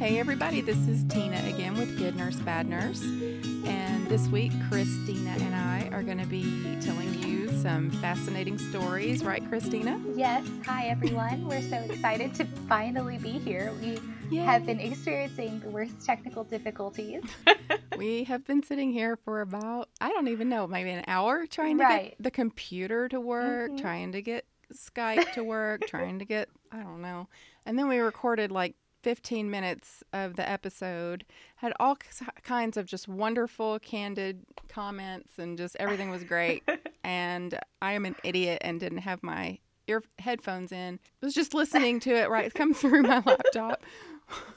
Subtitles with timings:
[0.00, 3.02] Hey, everybody, this is Tina again with Good Nurse, Bad Nurse.
[3.02, 9.22] And this week, Christina and I are going to be telling you some fascinating stories,
[9.22, 10.00] right, Christina?
[10.16, 10.48] Yes.
[10.64, 11.46] Hi, everyone.
[11.46, 13.74] We're so excited to finally be here.
[13.82, 13.98] We
[14.30, 14.42] Yay.
[14.42, 17.22] have been experiencing the worst technical difficulties.
[17.98, 21.76] We have been sitting here for about, I don't even know, maybe an hour trying
[21.76, 22.10] to Right.
[22.16, 23.78] get the computer to work, Mhm.
[23.78, 27.28] trying to get Skype to work, trying to get, I don't know.
[27.66, 31.24] And then we recorded like 15 minutes of the episode,
[31.56, 32.08] had all k-
[32.42, 36.62] kinds of just wonderful, candid comments, and just everything was great.
[37.04, 40.98] and I am an idiot and didn't have my ear headphones in.
[41.22, 43.82] I was just listening to it right come through my laptop.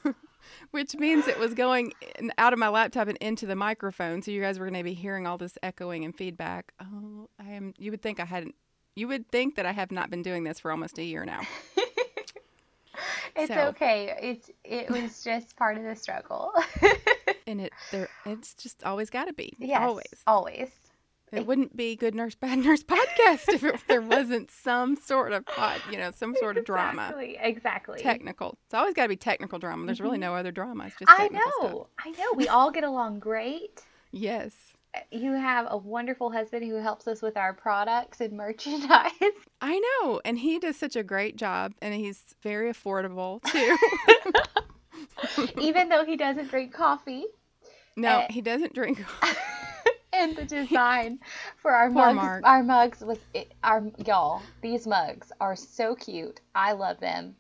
[0.72, 4.32] Which means it was going in, out of my laptop and into the microphone, so
[4.32, 6.74] you guys were going to be hearing all this echoing and feedback.
[6.82, 7.74] Oh, I am.
[7.78, 8.56] You would think I hadn't.
[8.96, 11.42] You would think that I have not been doing this for almost a year now.
[13.36, 14.16] It's So- okay.
[14.22, 16.52] It's it was just part of the struggle.
[17.48, 19.82] and it there it's just always got to be yes.
[19.82, 20.70] always Always.
[21.32, 25.46] it wouldn't be good nurse bad nurse podcast if it, there wasn't some sort of
[25.46, 27.38] pod you know some sort of drama Exactly.
[27.42, 28.00] Exactly.
[28.00, 30.22] technical it's always got to be technical drama there's really Mhm.
[30.22, 31.40] no other drama it's just I know.
[31.60, 31.88] stuff.
[32.00, 32.34] I know.
[32.36, 33.82] We all get along great.
[34.12, 34.54] yes
[35.12, 39.12] You have a wonderful husband who helps us with our products and merchandise.
[39.62, 43.78] i know and he does such a great job and he's very affordable too
[45.60, 47.26] Even though he doesn't drink coffee.
[47.96, 49.04] no Uh, he doesn't drink
[50.14, 51.20] and the design
[51.62, 52.44] for our mugs, Mark.
[52.46, 54.42] our mugs with it, our y'all.
[54.62, 56.40] These mugs are so cute.
[56.54, 57.36] I love them.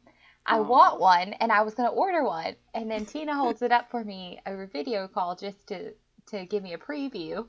[0.46, 0.64] I Aw.
[0.64, 4.04] want one, and I was gonna order one, and then Tina holds it up for
[4.04, 5.94] me over video call just to
[6.34, 7.48] to give me a preview.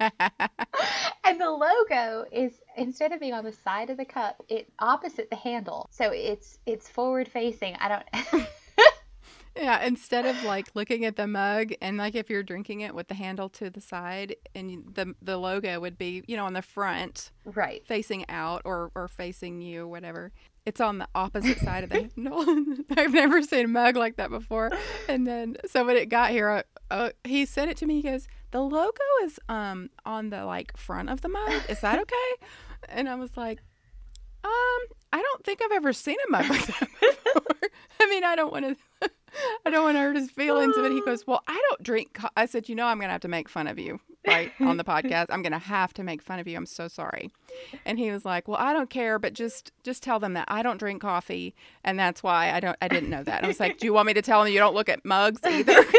[1.24, 5.28] And the logo is instead of being on the side of the cup, it's opposite
[5.28, 7.74] the handle, so it's it's forward facing.
[7.76, 8.46] I don't.
[9.56, 13.08] Yeah, instead of like looking at the mug and like if you're drinking it with
[13.08, 16.52] the handle to the side and you- the the logo would be, you know, on
[16.52, 17.82] the front right.
[17.86, 20.30] facing out or or facing you, whatever.
[20.66, 22.84] It's on the opposite side of the handle.
[22.96, 24.72] I've never seen a mug like that before.
[25.08, 27.96] And then so when it got here, uh, uh, he said it to me.
[27.96, 31.62] He goes, "The logo is um on the like front of the mug.
[31.68, 32.46] Is that okay?"
[32.88, 33.60] And I was like,
[34.44, 34.80] "Um,
[35.12, 37.70] I don't think I've ever seen a mug like that before.
[38.00, 39.10] I mean, I don't want to."
[39.66, 42.28] I don't want to hurt his feelings, but he goes, "Well, I don't drink." Co-.
[42.36, 44.84] I said, "You know, I'm gonna have to make fun of you, right, on the
[44.92, 45.26] podcast.
[45.30, 46.56] I'm gonna have to make fun of you.
[46.56, 47.30] I'm so sorry."
[47.84, 50.62] And he was like, "Well, I don't care, but just just tell them that I
[50.62, 51.54] don't drink coffee,
[51.84, 52.76] and that's why I don't.
[52.80, 54.58] I didn't know that." I was like, "Do you want me to tell them you
[54.58, 55.84] don't look at mugs either?"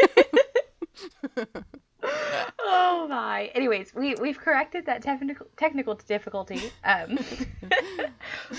[2.59, 3.51] oh my.
[3.53, 6.71] Anyways, we we've corrected that technical technical difficulty.
[6.83, 7.17] Um,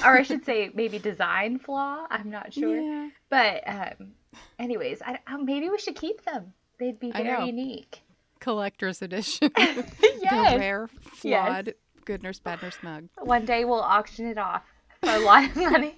[0.05, 2.07] or I should say maybe design flaw.
[2.11, 2.81] I'm not sure.
[2.81, 3.09] Yeah.
[3.31, 4.13] But um,
[4.59, 6.53] anyways, I, maybe we should keep them.
[6.79, 8.03] They'd be very unique.
[8.41, 9.51] Collector's edition.
[10.21, 10.53] Yes.
[10.53, 13.09] The rare, flawed, good nurse, bad nurse mug.
[13.23, 14.63] One day we'll auction it off
[15.03, 15.97] for a lot of money.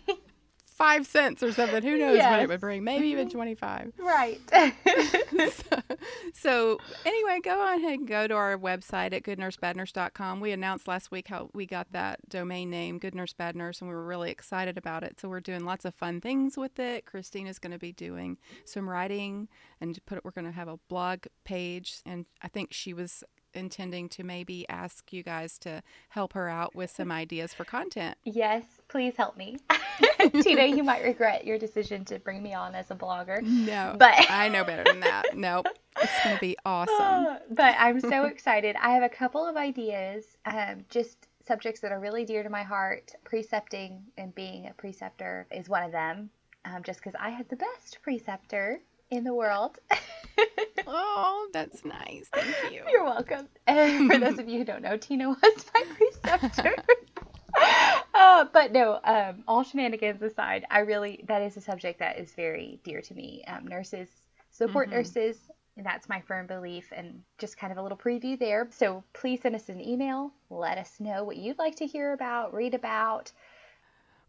[0.80, 1.82] Five cents or something.
[1.82, 2.84] Who knows what it would bring?
[2.84, 3.36] Maybe even mm-hmm.
[3.36, 3.92] twenty-five.
[3.98, 4.40] right.
[4.48, 5.78] so,
[6.32, 10.40] so anyway, go on ahead and go to our website at goodnursebadnurse.com.
[10.40, 13.90] We announced last week how we got that domain name, Good Nurse Bad Nurse, and
[13.90, 15.20] we were really excited about it.
[15.20, 17.04] So we're doing lots of fun things with it.
[17.04, 19.48] Christina's going to be doing some writing,
[19.82, 23.22] and put it, we're going to have a blog page, and I think she was
[23.54, 28.16] intending to maybe ask you guys to help her out with some ideas for content.
[28.24, 29.56] yes, please help me.
[30.42, 33.42] Tina, you might regret your decision to bring me on as a blogger.
[33.42, 35.36] No, But- I know better than that.
[35.36, 35.66] Nope,
[36.00, 37.38] it's going to be awesome.
[37.50, 38.76] but I'm so excited.
[38.80, 42.62] I have a couple of ideas, um, just subjects that are really dear to my
[42.62, 43.12] heart.
[43.24, 46.30] Precepting and being a preceptor is one of them,
[46.66, 49.78] um, just because I had the best preceptor in the world.
[50.86, 52.28] Oh, that's nice.
[52.32, 52.82] Thank you.
[52.90, 53.46] You're welcome.
[53.66, 55.38] And for those of you who don't know, Tina was
[55.74, 55.84] my
[56.24, 56.74] preceptor.
[58.14, 62.32] uh, but no, um, all shenanigans aside, I really, that is a subject that is
[62.32, 63.44] very dear to me.
[63.46, 64.08] Um, nurses
[64.50, 64.92] support Mhm.
[64.94, 65.36] nurses,
[65.76, 68.66] and that's my firm belief, and just kind of a little preview there.
[68.70, 70.32] So please send us an email.
[70.48, 73.30] Let us know what you'd like to hear about, read about.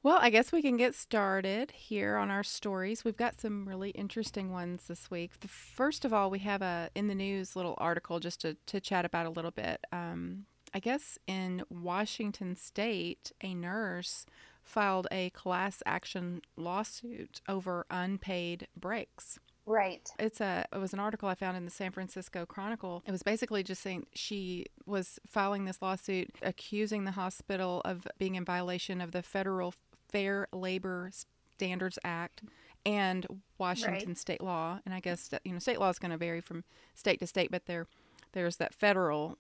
[0.03, 3.05] Well, I guess we can get started here on our stories.
[3.05, 5.39] We've got some really interesting ones this week.
[5.41, 8.79] The, first of all, we have a in the news little article just to, to
[8.79, 9.85] chat about a little bit.
[9.91, 14.25] Um, I guess in Washington State, a nurse
[14.63, 19.37] filed a class action lawsuit over unpaid breaks.
[19.67, 20.09] Right.
[20.17, 23.03] It's a it was an article I found in the San Francisco Chronicle.
[23.05, 28.33] It was basically just saying she was filing this lawsuit accusing the hospital of being
[28.33, 29.75] in violation of the federal
[30.11, 31.11] Fair Labor
[31.53, 32.43] Standards Act
[32.85, 33.25] and
[33.57, 34.17] Washington right.
[34.17, 34.79] state law.
[34.85, 36.63] And I guess that, you know state law is going to vary from
[36.95, 37.87] state to state, but there
[38.33, 39.37] there's that federal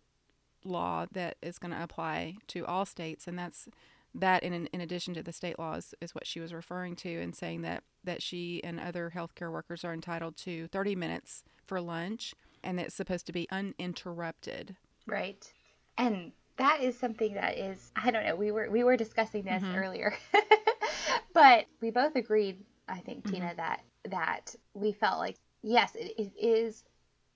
[0.63, 3.67] law that is going to apply to all states, and that's
[4.13, 7.35] that in in addition to the state laws is what she was referring to and
[7.35, 12.33] saying that that she and other healthcare workers are entitled to 30 minutes for lunch
[12.63, 14.75] and it's supposed to be uninterrupted.
[15.07, 15.51] Right.
[15.97, 19.63] And that is something that is I don't know, we were we were discussing this
[19.63, 19.75] mm-hmm.
[19.75, 20.13] earlier.
[21.33, 23.35] but we both agreed, I think mm-hmm.
[23.35, 26.83] Tina that that we felt like yes, it, it is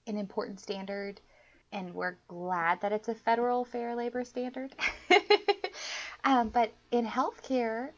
[0.07, 1.21] an important standard
[1.71, 4.73] and we're glad that it's a federal fair labor standard.
[6.23, 7.89] um, but in healthcare,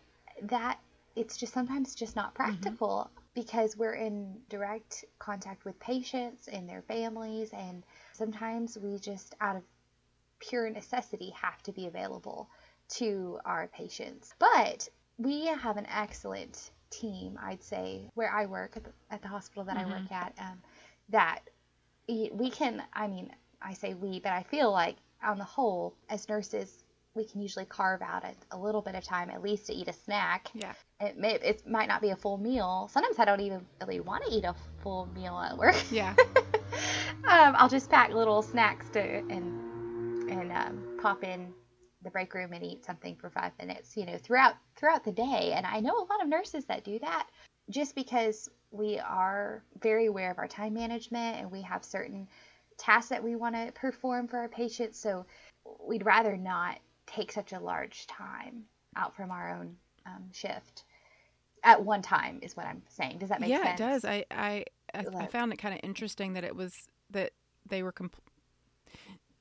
[0.43, 0.79] that
[1.15, 2.43] it's just sometimes just not mm-hmm.
[2.43, 3.21] practical mm-hmm.
[3.35, 7.83] because we're in direct contact with patients and their families, and
[8.13, 9.63] sometimes we just out of
[10.39, 12.49] pure necessity have to be available
[12.89, 14.33] to our patients.
[14.39, 14.87] But
[15.17, 19.63] we have an excellent team, I'd say, where I work at the, at the hospital
[19.65, 19.91] that mm-hmm.
[19.91, 20.61] I work at, um,
[21.09, 21.39] that
[22.07, 23.31] we can, I mean,
[23.61, 26.83] I say we, but I feel like on the whole, as nurses,
[27.17, 29.87] we can usually carve out a, a little bit of time at least to eat
[29.87, 30.49] a snack.
[30.53, 30.73] Yeah.
[31.01, 32.87] It may it might not be a full meal.
[32.91, 35.75] Sometimes I don't even really want to eat a full meal at work.
[35.91, 36.15] Yeah.
[37.23, 41.53] um, I'll just pack little snacks to and and um, pop in
[42.07, 43.95] the break room and eat something for five minutes.
[43.97, 45.53] You know, throughout throughout the day.
[45.55, 47.27] And I know a lot of nurses that do that
[47.69, 52.27] just because we are very aware of our time management and we have certain
[52.77, 54.99] tasks that we want to perform for our patients.
[54.99, 55.25] So
[55.85, 58.63] we'd rather not take such a large time
[58.95, 59.75] out from our own
[60.05, 60.83] um, shift
[61.63, 63.17] at one time is what I'm saying.
[63.19, 63.79] Does that make yeah, sense?
[63.79, 64.05] Yeah, it does.
[64.05, 66.73] I I, I, I found it kind of interesting that it was
[67.09, 67.31] that
[67.67, 68.19] they were compl-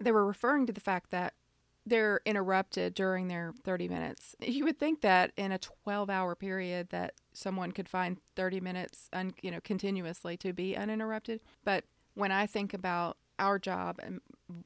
[0.01, 1.35] they were referring to the fact that
[1.87, 4.35] they're interrupted during their 30 minutes.
[4.41, 9.33] You would think that in a 12-hour period that someone could find 30 minutes un,
[9.41, 11.85] you know continuously to be uninterrupted, but
[12.15, 14.21] when I think about our job and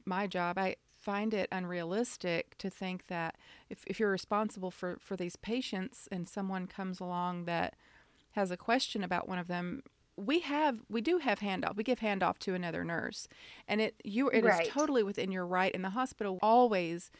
[0.05, 3.35] my job, I find it unrealistic to think that
[3.69, 7.75] if, if you're responsible for, for these patients and someone comes along that
[8.31, 9.83] has a question about one of them,
[10.25, 11.75] we have we do have handoff.
[11.75, 13.27] We give handoff to another nurse,
[13.67, 14.65] and it you it right.
[14.65, 15.73] is totally within your right.
[15.73, 17.11] And the hospital always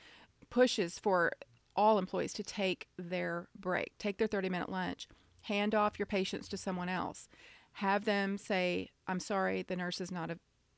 [0.50, 1.31] pushes for
[1.75, 5.07] all employees to take their break, take their 30 minute lunch,
[5.42, 7.27] hand off your patients to someone else,
[7.74, 10.31] have them say, "I'm sorry, the nurse is not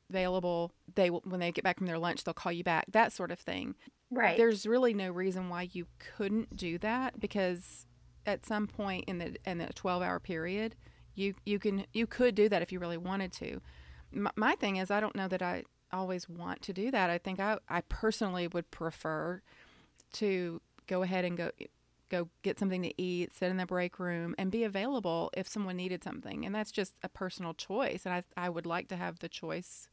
[0.09, 0.73] available.
[0.95, 2.85] They when they get back from their lunch, they'll call you back.
[2.91, 3.75] That sort of thing.
[4.09, 4.37] Right.
[4.37, 7.87] There's really no reason why you couldn't do that because
[8.25, 10.75] at some point in the in the 12 hour period,
[11.15, 13.61] you you can you could do that if you really wanted to.
[14.11, 17.09] My, my thing is, I don't know that I always want to do that.
[17.09, 19.41] I think I I personally would prefer
[20.13, 21.51] to go ahead and go
[22.09, 25.77] go get something to eat, sit in the break room, and be available if someone
[25.77, 26.45] needed something.
[26.45, 28.05] And that's just a personal choice.
[28.05, 29.87] And I, I would like to have the choice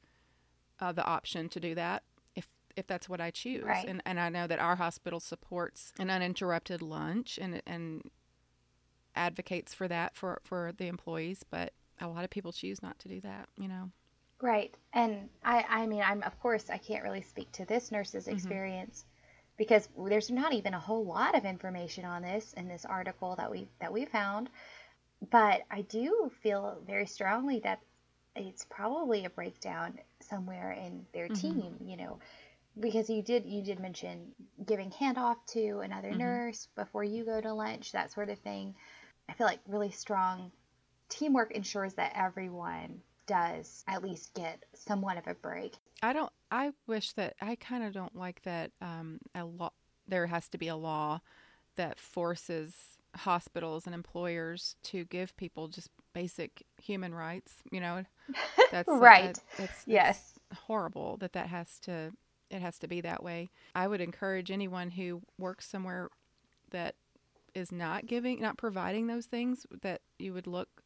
[0.81, 2.03] uh, the option to do that
[2.35, 3.65] if if that's what I choose.
[3.65, 3.87] Right.
[3.87, 8.11] And and I know that our hospital supports an uninterrupted lunch and and
[9.21, 13.09] advocates for that for for the employees, but a lot of people choose not to
[13.09, 13.49] do that.
[13.57, 13.91] You know.
[14.41, 14.75] Right.
[14.95, 18.37] And I I mean I'm of course I can't really speak to this nurse's mm-hmm.
[18.37, 19.01] experience.
[19.01, 19.07] Mm-hmm.
[19.59, 23.51] Because there's not even a whole lot of information on this in this article that
[23.51, 24.49] we that we found,
[25.31, 27.81] but I do feel very strongly that
[28.37, 31.61] it's probably a breakdown somewhere in their mm-hmm.
[31.61, 32.19] team, you know,
[32.79, 34.33] because you did you did mention
[34.65, 36.19] giving handoff to another mm-hmm.
[36.19, 38.75] nurse before you go to lunch, that sort of thing.
[39.31, 40.51] I feel like really strong
[41.09, 45.77] teamwork ensures that everyone does at least get somewhat of a break.
[46.03, 46.33] I don't.
[46.51, 48.73] I wish that I kind of don't like that.
[48.83, 49.71] Um, a law.
[50.09, 51.21] There has to be a law
[51.77, 52.75] that forces
[53.17, 57.55] hospitals and employers to give people just basic human rights.
[57.71, 58.05] You know,
[58.73, 59.35] that's right.
[59.35, 60.35] That, that's, yes,
[60.67, 62.13] horrible that that has to
[62.51, 63.51] it has to be that way.
[63.77, 66.11] I would encourage anyone who works somewhere
[66.71, 66.97] that
[67.55, 70.83] is not giving, not providing those things, that you would look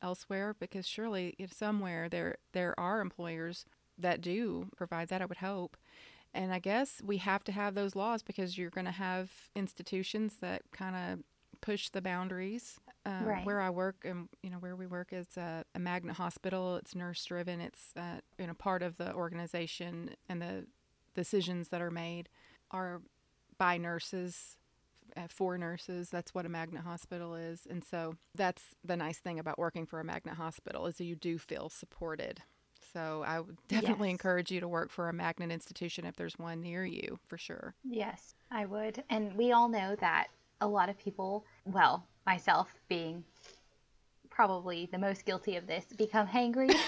[0.00, 3.64] elsewhere because surely if somewhere there there are employers
[3.98, 5.22] that do provide that.
[5.22, 5.76] I would hope.
[6.34, 10.36] And I guess we have to have those laws because you're going to have institutions
[10.40, 11.24] that kind of
[11.60, 12.78] push the boundaries.
[13.04, 13.46] Uh, right.
[13.46, 16.76] Where I work and you know where we work is a, a Magnet hospital.
[16.76, 17.60] It's nurse driven.
[17.60, 20.66] It's uh, you know part of the organization and the
[21.14, 22.28] decisions that are made
[22.70, 23.00] are
[23.56, 24.57] by nurses
[25.28, 26.10] for nurses.
[26.10, 30.00] That's what a magnet hospital is, and so that's the nice thing about working for
[30.00, 32.42] a magnet hospital is that you do feel supported.
[32.92, 34.14] So I would definitely yes.
[34.14, 37.74] encourage you to work for a magnet institution if there's one near you, for sure.
[37.84, 39.04] Yes, I would.
[39.10, 40.28] And we all know that
[40.60, 43.24] a lot of people, well, myself being
[44.30, 46.74] probably the most guilty of this, become hangry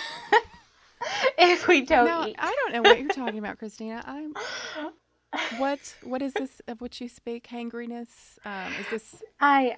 [1.39, 2.37] if we don't No, eat.
[2.39, 4.03] I don't know what you're talking about, Christina.
[4.07, 4.35] I'm.
[5.59, 7.47] What what is this of which you speak?
[7.49, 8.39] Hangriness?
[8.45, 9.23] Um, is this?
[9.41, 9.77] I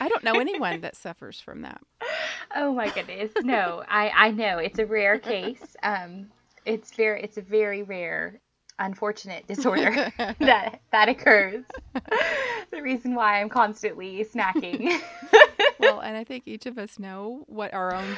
[0.00, 1.80] I don't know anyone that suffers from that.
[2.54, 3.32] oh my goodness.
[3.42, 5.76] No, I I know it's a rare case.
[5.82, 6.30] Um
[6.64, 8.40] it's very it's a very rare
[8.78, 11.64] unfortunate disorder that that occurs.
[12.70, 15.00] the reason why I'm constantly snacking.
[15.78, 18.16] Well, and I think each of us know what our own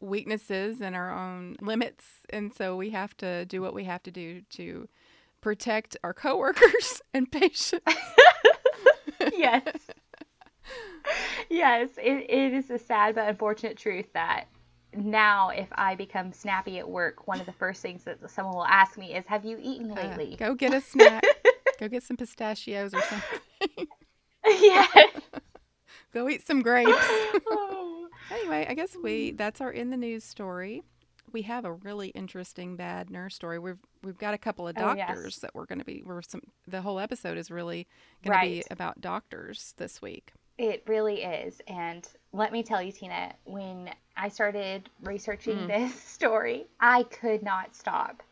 [0.00, 4.10] weaknesses and our own limits, and so we have to do what we have to
[4.10, 4.88] do to
[5.40, 7.84] protect our coworkers and patients.
[9.36, 9.62] yes.
[11.48, 14.44] Yes, it, it is a sad but unfortunate truth that
[14.94, 18.66] now if I become snappy at work, one of the first things that someone will
[18.66, 21.22] ask me is, "Have you eaten Uh, lately?" go get a snack.
[21.78, 23.86] go get some pistachios or something.
[24.46, 25.08] yes.
[26.12, 26.90] go eat some grapes.
[27.50, 28.08] Oh.
[28.30, 30.82] Anyway, I guess we that's our in the news story.
[31.32, 33.58] We have a really interesting bad nurse story.
[33.58, 35.08] We've we've got a couple of Oh, yes.
[35.08, 36.02] doctors that we're going to be.
[36.04, 36.42] We're some.
[36.66, 37.86] The whole episode is really
[38.24, 40.32] going to be about doctors this week.
[40.58, 41.60] It really is.
[41.68, 45.66] And let me tell you, Tina, when I started researching Mm.
[45.68, 48.22] this story, I could not stop.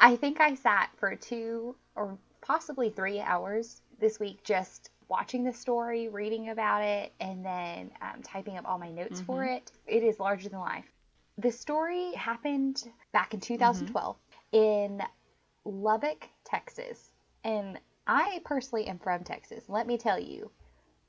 [0.00, 5.52] I think I sat for two or possibly three hours this week just watching the
[5.52, 9.72] story, reading about it, and then um, typing up all my notes for it.
[9.86, 10.84] It is larger than life.
[11.38, 13.54] The story happened back in mm-hmm.
[13.54, 14.16] 2012
[14.52, 15.00] in
[15.64, 17.12] Lubbock, Texas.
[17.44, 19.64] And I personally am from Texas.
[19.68, 20.50] Let me tell you,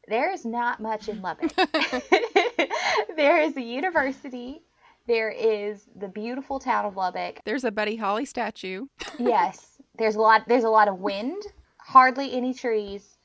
[0.08, 1.52] there is not much in Lubbock.
[3.16, 4.62] there is a university.
[5.08, 7.40] There is the beautiful town of Lubbock.
[7.46, 8.86] There's a Buddy Holly statue.
[9.20, 10.44] Yes, there's a lot.
[10.48, 11.44] There's a lot of wind,
[11.78, 13.18] hardly any trees,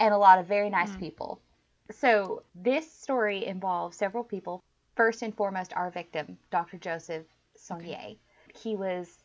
[0.00, 0.98] and a lot of very nice mm.
[0.98, 1.40] people.
[1.90, 4.64] So this story involves several people.
[4.96, 6.78] First and foremost, our victim, Dr.
[6.78, 8.16] Joseph Sonnier.
[8.54, 9.22] He was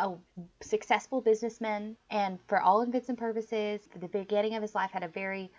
[0.00, 0.12] a
[0.60, 5.08] successful businessman, and for all intents and purposes, the beginning of his life, had a
[5.08, 5.50] very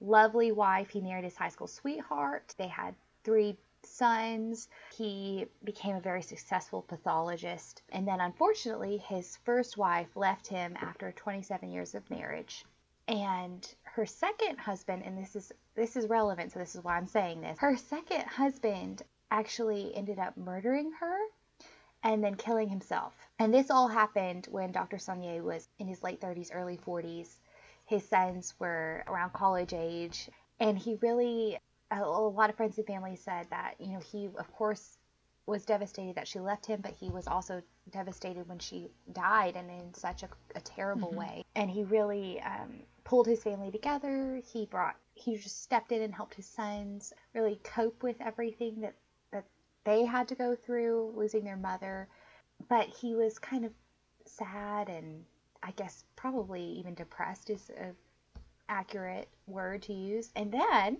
[0.00, 0.88] lovely wife.
[0.88, 2.54] He married his high school sweetheart.
[2.56, 2.94] They had
[3.24, 4.68] three sons.
[4.96, 7.82] He became a very successful pathologist.
[7.92, 12.64] And then, unfortunately, his first wife left him after 27 years of marriage.
[13.06, 17.06] And her second husband, and this is this is relevant, so this is why I'm
[17.06, 17.58] saying this.
[17.60, 21.16] Her second husband actually ended up murdering her
[22.02, 23.14] and then killing himself.
[23.38, 24.96] And this all happened when Dr.
[24.96, 27.36] Sonnier was in his late 30s, early 40s.
[27.86, 31.58] His sons were around college age, and he really,
[31.92, 34.98] a, a lot of friends and family said that, you know, he, of course,
[35.46, 39.70] was devastated that she left him, but he was also devastated when she died and
[39.70, 41.44] in such a, a terrible way.
[41.54, 44.40] And he really um, pulled his family together.
[44.52, 48.94] He brought, he just stepped in and helped his sons really cope with everything that,
[49.32, 49.44] that
[49.84, 52.08] they had to go through, losing their mother.
[52.68, 53.72] But he was kind of
[54.26, 55.24] sad and
[55.62, 57.92] I guess probably even depressed is a
[58.68, 60.30] accurate word to use.
[60.36, 60.98] And then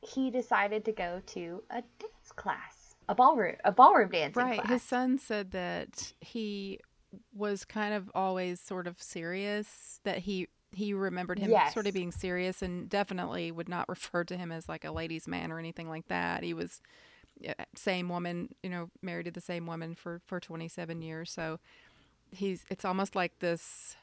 [0.00, 4.60] he decided to go to a dance class, a ballroom, a ballroom dancing Right.
[4.60, 4.70] class.
[4.70, 6.80] His son said that he
[7.34, 11.74] was kind of always sort of serious, that he he remembered him Yes.
[11.74, 15.28] sort of being serious and definitely would not refer to him as like a ladies
[15.28, 16.42] man or anything like that.
[16.42, 16.80] He was
[17.74, 21.30] same woman, you know, married to the same woman for for 27 years.
[21.30, 21.58] So
[22.30, 23.96] he's it's almost like this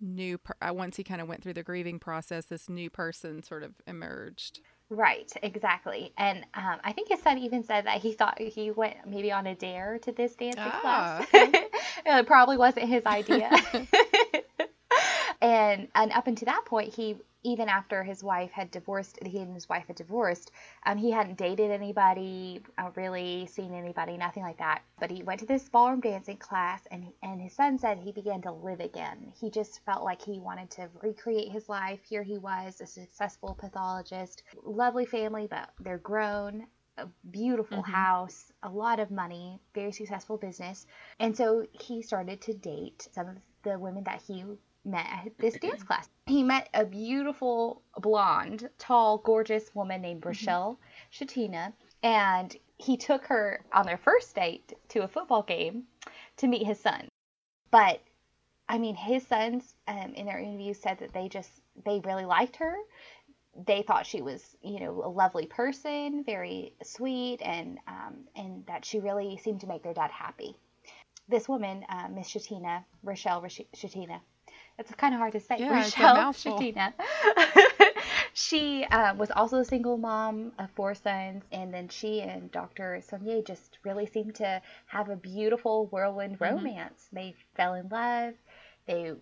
[0.00, 3.42] new per- uh, once he kind of went through the grieving process, this new person
[3.42, 4.60] sort of emerged.
[4.94, 6.12] Right, exactly.
[6.18, 9.46] And um, I think his son even said that he thought he went maybe on
[9.46, 11.28] a dare to this dancing Ah, class.
[12.04, 13.50] it probably wasn't his idea.
[15.42, 19.52] and and up until that point, he even after his wife had divorced, he and
[19.52, 20.52] his wife had divorced.
[20.86, 24.82] Um, he hadn't dated anybody, uh, really seen anybody, nothing like that.
[25.00, 28.40] But he went to this ballroom dancing class, and and his son said he began
[28.42, 29.32] to live again.
[29.40, 32.00] He just felt like he wanted to recreate his life.
[32.04, 36.66] Here he was, a successful pathologist, lovely family, but they're grown.
[36.98, 37.90] A beautiful Mhm.
[37.90, 40.86] house, a lot of money, very successful business.
[41.18, 44.44] And so he started to date some of the women that he
[44.84, 46.08] met at this dance class.
[46.26, 50.78] He met a beautiful, blonde, tall, gorgeous woman named Rochelle
[51.12, 51.72] Shetina,
[52.02, 55.84] and he took her on their first date to a football game
[56.38, 57.08] to meet his son.
[57.70, 58.00] But
[58.68, 61.50] I mean, his sons um, in their interview said that they just
[61.84, 62.76] they really liked her.
[63.66, 68.84] They thought she was, you know, a lovely person, very sweet, and um, and that
[68.84, 70.56] she really seemed to make their dad happy.
[71.28, 74.20] This woman, uh, Miss Shetina, Rochelle Shetina,
[74.78, 75.56] it's kind of hard to say.
[75.58, 76.32] Yeah, Rochelle
[78.34, 83.00] she uh, was also a single mom of four sons, and then she and Dr.
[83.02, 86.56] Sonnier just really seemed to have a beautiful whirlwind Mm-hmm.
[86.56, 87.08] romance.
[87.12, 88.34] They fell in love.
[88.86, 89.12] They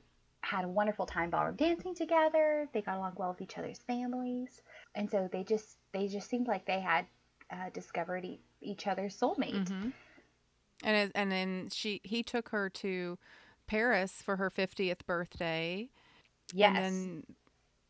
[0.42, 2.66] had a wonderful time ballroom dancing together.
[2.72, 4.62] They got along well with each other's families,
[4.94, 7.06] and so they just they just seemed like they had
[7.50, 9.54] uh, discovered e- each other's soulmate.
[9.66, 9.92] Mhm.
[10.82, 13.18] And it, and then she he took her to
[13.70, 15.88] Paris for her 50th birthday.
[16.52, 16.74] Yes.
[16.74, 17.22] And then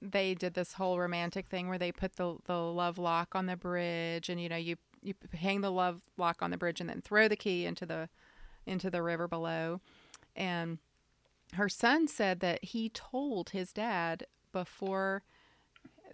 [0.02, 3.56] they did this whole romantic thing where they put the the love lock on the
[3.56, 7.00] bridge and you know you you hang the love lock on the bridge and then
[7.00, 8.10] throw the key into the
[8.66, 9.80] into the river below.
[10.36, 10.78] And
[11.54, 15.22] her son said that he told his dad before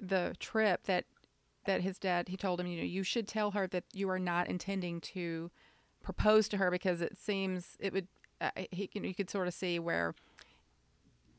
[0.00, 1.06] the trip that
[1.64, 4.20] that his dad he told him you know you should tell her that you are
[4.20, 5.50] not intending to
[6.04, 8.06] propose to her because it seems it would
[8.40, 10.14] uh, he can you could sort of see where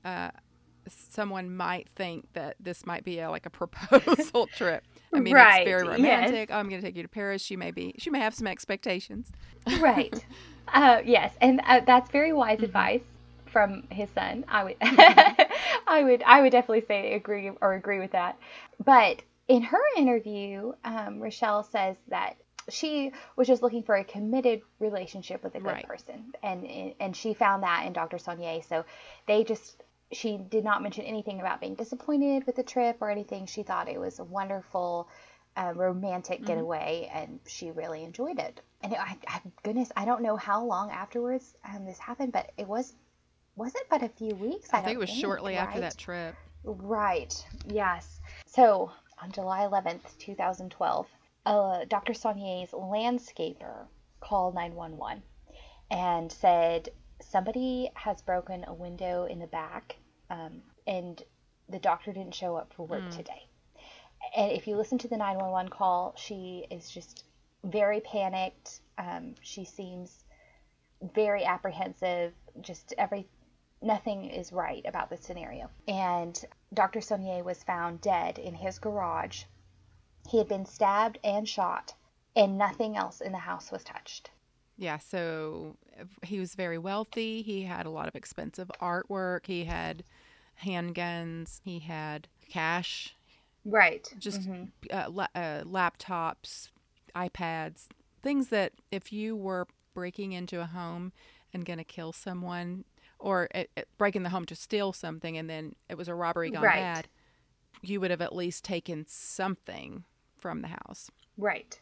[0.05, 0.29] uh,
[0.87, 4.85] someone might think that this might be a, like a proposal trip.
[5.13, 6.37] I mean, Right, it's very yes.
[6.37, 6.49] romantic.
[6.51, 7.41] Oh, I'm going to take you to Paris.
[7.41, 9.31] She may be she may have some expectations.
[9.69, 10.25] right.
[10.73, 12.61] Uh, yes, and uh, that's very wise Mm-hmm.
[12.61, 13.03] advice
[13.45, 14.43] from his son.
[14.49, 18.37] I would, I would, I would definitely say agree or agree with that.
[18.83, 22.35] But in her interview, um, Rochelle says that
[22.69, 25.87] she was just looking for a committed relationship with a good Right.
[25.87, 28.17] person, and and she found that in Dr.
[28.17, 28.61] Sonnier.
[28.63, 28.85] So
[29.27, 29.83] they just.
[30.13, 33.45] She did not mention anything about being disappointed with the trip or anything.
[33.45, 35.09] She thought it was a wonderful
[35.57, 38.61] uh, romantic getaway, and she really enjoyed it.
[38.81, 42.53] And it, I, I, goodness, I don't know how long afterwards um, this happened, but
[42.57, 42.93] it was
[43.57, 44.69] was it but a few weeks?
[44.71, 46.35] I, think it was shortly after that trip.
[46.63, 47.33] Right.
[47.67, 48.21] Yes.
[48.45, 51.07] So on July 11th, 2012,
[51.47, 52.13] uh, Dr.
[52.13, 53.87] Sonnier's landscaper
[54.19, 55.23] called 911
[55.89, 56.89] and said
[57.21, 59.95] somebody has broken a window in the back,
[60.29, 61.23] um, and
[61.69, 63.47] the doctor didn't show up for work today.
[64.35, 67.23] And if you listen to the 911 call, she is just
[67.63, 68.81] very panicked.
[68.97, 70.25] Um, she seems
[71.01, 72.33] very apprehensive.
[72.59, 73.27] Just every
[73.81, 75.69] nothing is right about the scenario.
[75.87, 76.99] And Dr.
[76.99, 79.43] Sonnier was found dead in his garage.
[80.27, 81.93] He had been stabbed and shot,
[82.35, 84.29] and nothing else in the house was touched.
[84.77, 85.75] Yeah, so
[86.23, 87.41] he was very wealthy.
[87.41, 89.47] He had a lot of expensive artwork.
[89.47, 90.03] He had
[90.63, 91.61] handguns.
[91.63, 93.15] He had cash,
[93.65, 94.13] Right.
[94.19, 94.47] just
[94.91, 96.69] uh, la- uh, laptops,
[97.15, 97.87] iPads,
[98.21, 101.11] things that if you were breaking into a home
[101.53, 102.83] and going to kill someone
[103.19, 106.51] or uh, uh, breaking the home to steal something and then it was a robbery
[106.51, 106.75] gone Right.
[106.75, 107.07] bad,
[107.81, 110.03] you would have at least taken something
[110.39, 111.09] from the house.
[111.37, 111.79] Right.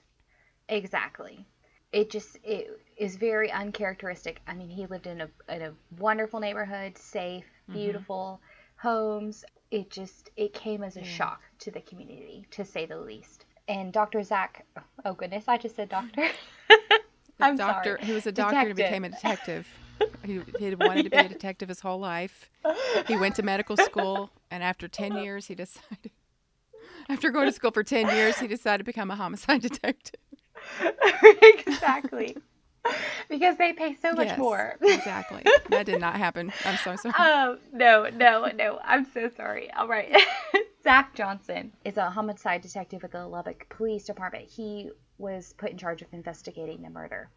[0.70, 1.46] Exactly.
[1.92, 4.42] It just it is very uncharacteristic.
[4.48, 7.80] I mean, he lived in a in a wonderful neighborhood, safe, mm-hmm.
[7.80, 8.42] beautiful
[8.78, 9.46] homes.
[9.72, 13.46] It just it came as a shock to the community, to say the least.
[13.68, 14.22] And Dr.
[14.24, 14.66] Zach,
[15.06, 16.28] oh goodness, I just said doctor.
[17.40, 18.06] I'm doctor, sorry.
[18.06, 18.78] he was a doctor who Detective.
[18.78, 19.68] became a detective.
[20.24, 22.50] he, he wanted to be a detective his whole life.
[23.08, 26.12] He went to medical school, and after 10 years, he decided,
[27.10, 30.20] after going to school for 10 years, he decided to become a homicide detective.
[31.42, 32.36] exactly.
[33.30, 34.76] because they pay so much Yes, more.
[34.82, 35.44] exactly.
[35.70, 36.52] That did not happen.
[36.66, 37.16] I'm so sorry.
[37.16, 38.80] Um, no, no, no.
[38.84, 39.72] I'm so sorry.
[39.74, 40.16] All right.
[40.84, 44.46] Zach Johnson is a homicide detective with the Lubbock Police Department.
[44.48, 47.30] He was put in charge of investigating the murder.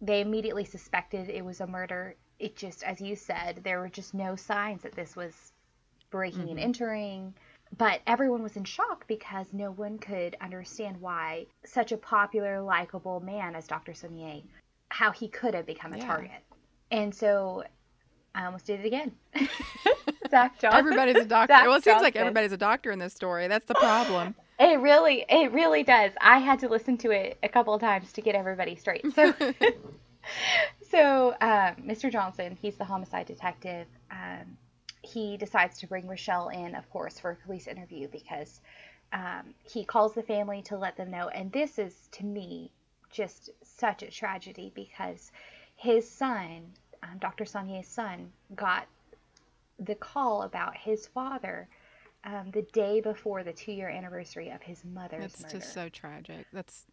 [0.00, 2.14] They immediately suspected it was a murder.
[2.38, 5.52] It just, as you said, there were just no signs that this was
[6.10, 7.34] breaking and entering.
[7.76, 13.20] But everyone was in shock because no one could understand why such a popular, likable
[13.20, 13.92] man as Dr.
[13.92, 14.42] Sonnier,
[14.90, 16.06] how he could have become a Yeah.
[16.06, 16.44] target.
[16.90, 17.64] And so
[18.34, 19.12] I almost did it again.
[20.30, 20.78] Zach Johnson.
[20.78, 21.54] Everybody's a doctor.
[21.54, 23.48] Zach well, it seems like everybody's a doctor in this story.
[23.48, 24.34] That's the problem.
[24.60, 26.12] It really, it really does.
[26.20, 29.04] I had to listen to it a couple of times to get everybody straight.
[29.12, 29.34] So,
[30.88, 32.12] so um, Mr.
[32.12, 33.88] Johnson, he's the homicide detective.
[34.12, 34.56] Um,
[35.02, 38.60] he decides to bring Rochelle in, of course, for a police interview because
[39.12, 41.28] um, he calls the family to let them know.
[41.28, 42.72] And this is, to me,
[43.10, 45.32] just such a tragedy because
[45.76, 47.44] his son, um, Dr.
[47.44, 48.86] Sonnier's son, got
[49.78, 51.68] the call about his father
[52.24, 55.58] um, the day before the two year anniversary of his mother's It's murder.
[55.58, 56.46] just so tragic.
[56.52, 56.86] That's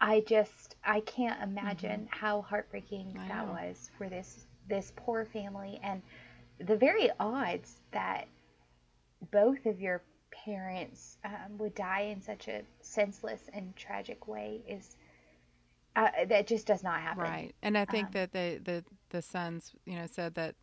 [0.00, 3.18] I just I can't imagine how heartbreaking Mm-hmm.
[3.18, 3.52] I that know.
[3.52, 6.02] was for this this poor family and
[6.58, 8.26] the very odds that
[9.30, 14.96] both of your parents um, would die in such a senseless and tragic way is
[15.96, 17.38] uh, that just does not happen.
[17.38, 17.54] right.
[17.62, 20.54] And I think Um, that the, the the sons, you know, said that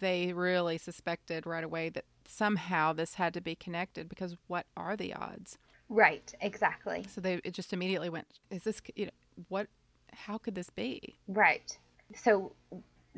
[0.00, 4.96] they really suspected right away that somehow this had to be connected because what are
[4.96, 5.58] the odds?
[5.90, 7.10] Right, exactly.
[7.14, 9.10] So they it just immediately went, is this, you know,
[9.48, 9.68] what,
[10.12, 11.16] how could this be?
[11.28, 11.78] Right.
[12.14, 12.52] So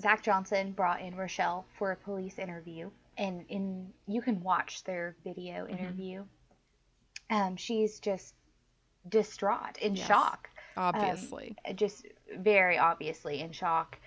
[0.00, 5.16] Zach Johnson brought in Rochelle for a police interview, and in you can watch their
[5.24, 5.78] video Mm-hmm.
[5.78, 6.24] interview.
[7.30, 8.34] Um, she's just
[9.08, 10.06] distraught, in Yes.
[10.06, 10.48] shock.
[10.76, 11.56] Obviously.
[11.74, 12.06] just
[12.38, 13.98] very obviously in shock.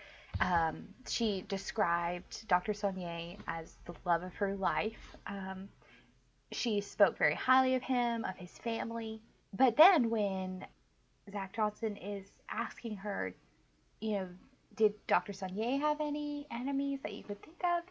[0.42, 2.74] Um, she described Dr.
[2.74, 5.16] Sonnier as the love of her life.
[5.28, 5.70] Um,
[6.52, 9.22] she spoke very highly of him, of his family.
[9.54, 10.66] But then when
[11.32, 13.34] Zach Johnson is asking her,
[14.02, 14.28] you know,
[14.76, 15.34] did Dr.
[15.34, 17.84] Sonnier have any enemies that you could think of?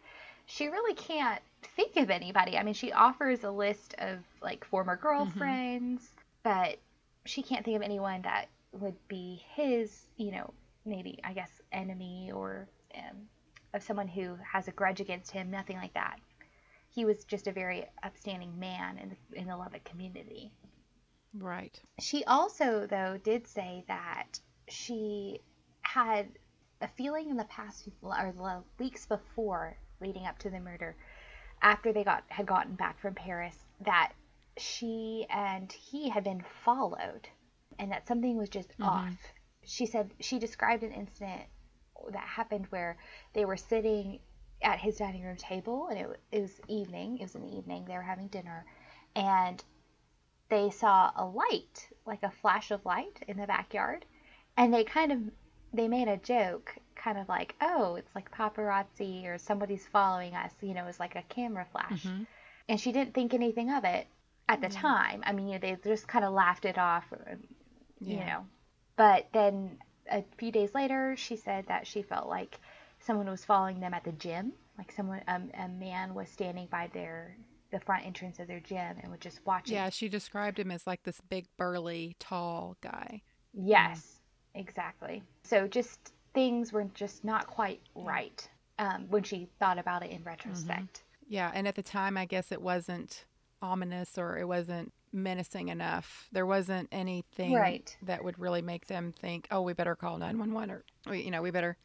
[0.46, 1.40] She really can't
[1.76, 2.56] think of anybody.
[2.58, 6.78] I mean, she offers a list of like former girlfriends, but
[7.24, 10.52] she can't think of anyone that would be his, you know,
[10.84, 13.16] maybe I guess enemy or um,
[13.72, 15.50] of someone who has a grudge against him.
[15.50, 16.18] Nothing like that.
[16.90, 20.52] He was just a very upstanding man in the, in the Lubbock community.
[21.38, 21.80] right.
[22.00, 25.40] She also, though, did say that she
[25.82, 26.28] had
[26.84, 30.94] a feeling in the past or the weeks before leading up to the murder,
[31.62, 34.12] after they got had gotten back from Paris, that
[34.58, 37.28] she and he had been followed,
[37.78, 38.82] and that something was just mm-hmm.
[38.84, 39.16] off.
[39.64, 41.44] She said she described an incident
[42.12, 42.98] that happened where
[43.32, 44.20] they were sitting
[44.62, 47.18] at his dining room table, and it, it was evening.
[47.18, 47.86] It was in the evening.
[47.86, 48.66] They were having dinner,
[49.16, 49.64] and
[50.50, 54.04] they saw a light, like a flash of light in the backyard,
[54.58, 55.18] and they kind of
[55.74, 60.52] they made a joke, kind of like, "Oh, it's like paparazzi or somebody's following us,"
[60.62, 62.04] you know, it's like a camera flash.
[62.06, 62.26] Mhm.
[62.68, 64.06] And she didn't think anything of it
[64.48, 65.22] at the time.
[65.26, 67.34] I mean, you know, they just kind of laughed it off, uh,
[68.00, 68.24] you Yeah.
[68.24, 68.46] know.
[68.96, 69.78] But then
[70.10, 72.58] a few days later, she said that she felt like
[73.00, 76.88] someone was following them at the gym, like someone um, a man was standing by
[76.92, 77.36] their
[77.70, 79.76] the front entrance of their gym and was just watching.
[79.76, 83.22] Yeah, she described him as like this big, burly, tall guy.
[83.54, 84.20] Yes,
[84.54, 85.22] exactly.
[85.44, 90.22] So just things were just not quite right um, when she thought about it in
[90.24, 91.02] retrospect.
[91.28, 93.24] Yeah, and at the time, I guess it wasn't
[93.62, 96.28] ominous or it wasn't menacing enough.
[96.32, 97.96] There wasn't anything Right.
[98.02, 101.42] that would really make them think, "Oh, we better call 911 or or, you know,
[101.42, 101.76] we better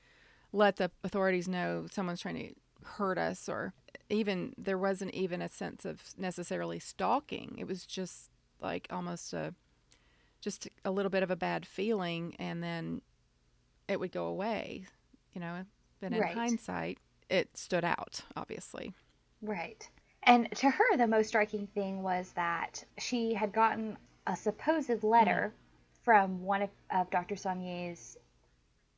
[0.51, 3.73] let the authorities know someone's trying to hurt us or
[4.09, 7.55] even there wasn't even a sense of necessarily stalking.
[7.59, 8.29] It was just
[8.59, 9.53] like almost a
[10.41, 13.01] just a little bit of a bad feeling and then
[13.87, 14.85] it would go away,
[15.33, 15.65] you know.
[15.99, 16.33] But in Right.
[16.33, 16.99] hindsight,
[17.29, 18.93] it stood out, obviously.
[19.41, 19.87] Right.
[20.23, 23.97] And to her, the most striking thing was that she had gotten
[24.27, 26.03] a supposed letter mm.
[26.03, 27.35] from one of, of Dr.
[27.35, 28.17] Sonnier's,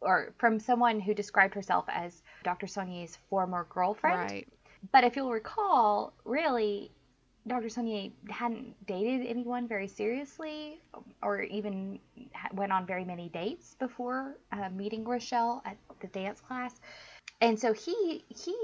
[0.02, 2.68] or from someone who described herself as Dr.
[2.68, 4.32] Sonnier's former girlfriend.
[4.32, 4.48] Right.
[4.92, 6.92] But if you'll recall, really,
[7.48, 7.70] Dr.
[7.70, 10.80] Sonnier hadn't dated anyone very seriously
[11.24, 12.00] or even
[12.54, 16.80] went on very many dates before uh, meeting Rochelle at the dance class.
[17.42, 18.56] And so he he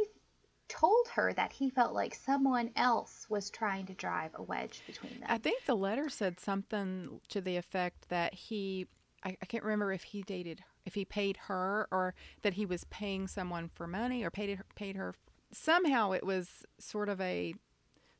[0.68, 5.20] told her that he felt like someone else was trying to drive a wedge between
[5.20, 5.28] them.
[5.30, 8.88] I think the letter said something to the effect that he,
[9.24, 12.84] I, I can't remember if he dated, if he paid her or that he was
[12.86, 15.16] paying someone for money or paid, paid her.
[15.52, 17.54] Somehow it was sort of a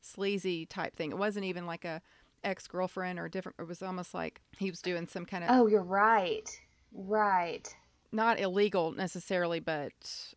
[0.00, 1.10] sleazy type thing.
[1.10, 2.00] It wasn't even like a
[2.44, 3.56] ex girlfriend or different.
[3.58, 6.48] It was almost like he was doing some kind of oh, you're right.
[6.92, 7.74] Right.
[8.12, 9.92] not illegal necessarily, but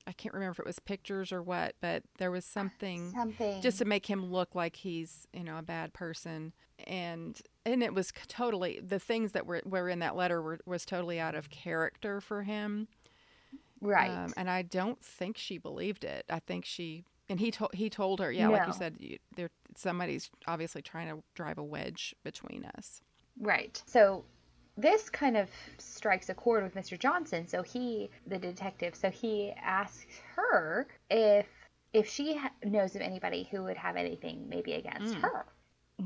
[0.06, 1.76] I can't remember if it was pictures or what.
[1.82, 3.62] But there was something Something.
[3.62, 6.54] just to make him look like he's you know a bad person
[6.88, 10.86] and and it was totally the things that were were in that letter were was
[10.86, 12.88] totally out of character for him
[13.82, 14.10] right.
[14.10, 17.90] um, and i don't think she believed it i think she and he told he
[17.90, 22.14] told her yeah like you said you, there somebody's obviously trying to drive a wedge
[22.24, 23.02] between us
[23.40, 23.82] Right.
[23.88, 24.26] So
[24.78, 27.00] this kind of strikes a chord with Mr.
[27.00, 27.48] Johnson.
[27.48, 31.48] So he, the detective, so he asks her if
[31.94, 35.22] if she ha- knows of anybody who would have anything maybe against Mm.
[35.22, 35.46] her,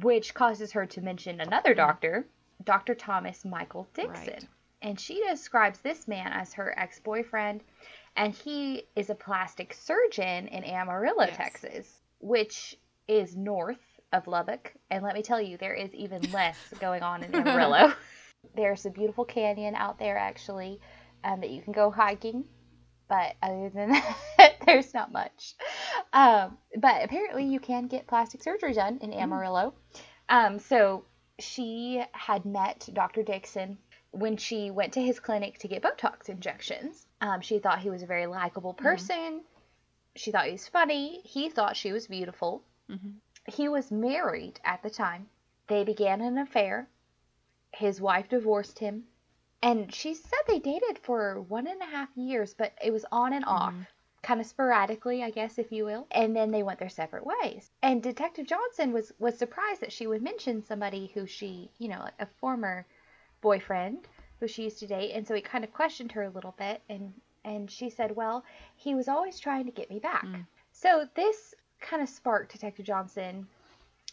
[0.02, 2.26] which causes her to mention another doctor,
[2.64, 2.96] Dr.
[2.96, 4.14] Thomas Michael Dixon.
[4.34, 4.48] Right.
[4.82, 7.64] And she describes this man as her ex-boyfriend,
[8.16, 11.38] and he is a plastic surgeon in Amarillo, Yes.
[11.38, 13.78] Texas, which is north
[14.14, 14.74] of Lubbock.
[14.90, 17.94] And let me tell you, there is even less going on in Amarillo.
[18.56, 20.80] There's a beautiful canyon out there, actually,
[21.24, 22.46] um, that you can go hiking.
[23.08, 23.90] But other than
[24.38, 25.54] that, there's not much.
[26.14, 29.74] Um, but apparently, you can get plastic surgery done in Amarillo.
[30.30, 31.06] Um, so
[31.38, 33.22] she had met Dr.
[33.22, 33.78] Dixon
[34.12, 37.05] when she went to his clinic to get Botox injections.
[37.22, 39.42] Um, she thought he was a very likable person.
[40.16, 41.22] She thought he was funny.
[41.24, 42.64] He thought she was beautiful.
[42.90, 43.12] hmm
[43.48, 45.28] He was married at the time.
[45.68, 46.88] They began an affair.
[47.74, 49.04] His wife divorced him.
[49.62, 53.34] And she said they dated for one and a half years, but it was on
[53.34, 53.88] and off, Mhm.
[54.22, 56.08] kind of sporadically, I guess, if you will.
[56.12, 57.72] And then they went their separate ways.
[57.82, 62.08] And Detective Johnson was was surprised that she would mention somebody who she, you know,
[62.20, 62.86] a former
[63.42, 64.08] boyfriend
[64.40, 65.12] who she used to date.
[65.14, 68.44] And so he kind of questioned her a little bit, and and she said, well,
[68.76, 70.26] he was always trying to get me back.
[70.26, 70.46] Mm.
[70.72, 73.48] So this kind of sparked Detective Johnson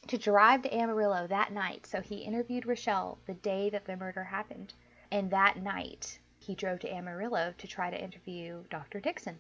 [0.09, 1.87] to drive to Amarillo that night.
[1.87, 4.75] So he interviewed Rochelle the day that the murder happened.
[5.11, 9.01] And that night, he drove to Amarillo to try to interview Dr.
[9.01, 9.39] Dixon.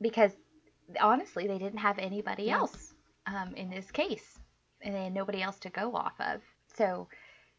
[0.00, 0.32] Because
[1.00, 2.58] honestly, they didn't have anybody Yeah.
[2.58, 2.94] else
[3.26, 4.38] um, in this case.
[4.82, 6.42] And they had nobody else to go off of.
[6.76, 7.08] So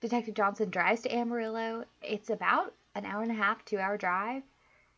[0.01, 1.85] Detective Johnson drives to Amarillo.
[2.01, 4.43] It's about an hour and a half, two hour drive.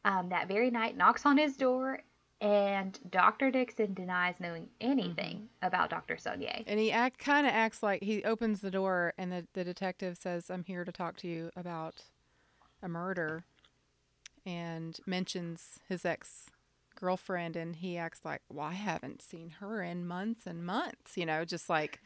[0.06, 2.02] Um, that very night, knocks on his door,
[2.40, 3.52] and Dr.
[3.52, 6.16] Dixon denies knowing anything about Dr.
[6.16, 6.64] Sonnier.
[6.68, 10.18] And he act kind of acts like he opens the door, and the the detective
[10.18, 12.04] says, "I'm here to talk to you about
[12.82, 13.44] a murder,"
[14.46, 16.46] and mentions his ex
[16.96, 21.26] girlfriend, and he acts like, "Well, I haven't seen her in months and months," you
[21.26, 22.00] know, just like.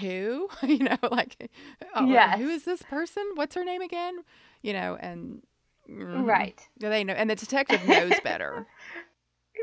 [0.00, 1.50] Who, you know, like,
[1.94, 2.38] oh, Yes.
[2.38, 3.24] who is this person?
[3.34, 4.18] What's her name again?
[4.62, 5.42] You know, and
[5.88, 6.26] mhm.
[6.26, 6.66] Right.
[6.78, 8.66] they know, and the detective knows better.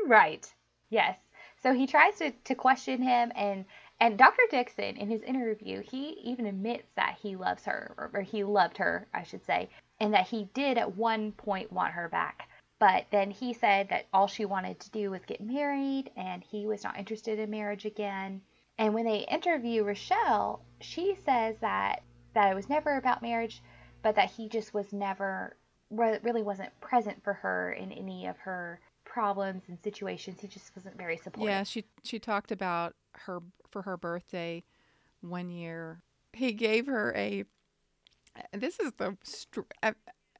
[0.06, 0.46] Right.
[0.88, 1.18] Yes.
[1.62, 3.64] So he tries to, to question him and
[4.00, 4.42] and Dr.
[4.50, 8.78] Dixon in his interview, he even admits that he loves her or, or he loved
[8.78, 9.68] her, I should say,
[10.00, 12.48] and that he did at one point want her back.
[12.78, 16.66] But then he said that all she wanted to do was get married and he
[16.66, 18.40] was not interested in marriage again.
[18.80, 23.62] And when they interview Rochelle, she says that that it was never about marriage,
[24.02, 25.56] but that he just was never
[25.90, 30.40] really wasn't present for her in any of her problems and situations.
[30.40, 31.50] He just wasn't very supportive.
[31.50, 33.40] Yeah, she she talked about her
[33.70, 34.64] for her birthday
[35.20, 36.00] one year.
[36.32, 37.44] He gave her a.
[38.54, 39.18] This is the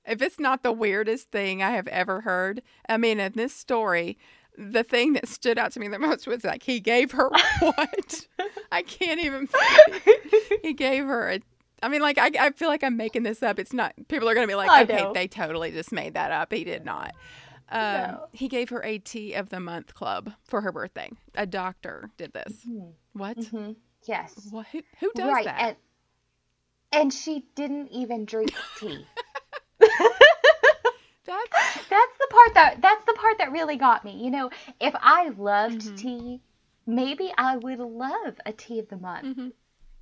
[0.07, 2.63] if it's not the weirdest thing I have ever heard.
[2.89, 4.17] I mean, in this story,
[4.61, 8.27] the thing that stood out to me the most was like he gave her what?
[8.71, 9.49] I can't even.
[10.63, 11.41] he gave her a.
[11.83, 13.59] I mean, like I, I feel like I'm making this up.
[13.59, 13.95] It's not.
[14.09, 15.13] People are gonna be like, I okay, know.
[15.15, 16.53] they totally just made that up.
[16.53, 17.15] He did not.
[17.71, 18.27] Um, No.
[18.33, 21.09] He gave her a tea of the month club for her birthday.
[21.35, 22.53] A doctor did this.
[23.13, 23.39] What?
[23.39, 23.73] hmm
[24.07, 24.49] Yes.
[24.51, 24.67] What?
[24.73, 25.45] Who, who does right.
[25.47, 25.61] that?
[25.61, 25.77] And
[26.93, 29.07] and she didn't even drink tea.
[31.27, 31.49] That's
[31.89, 34.23] that's the part that that's the part that really got me.
[34.23, 35.97] You know, if I loved Mhm.
[35.99, 36.41] tea,
[36.87, 39.53] maybe I would love a tea of the month mhm.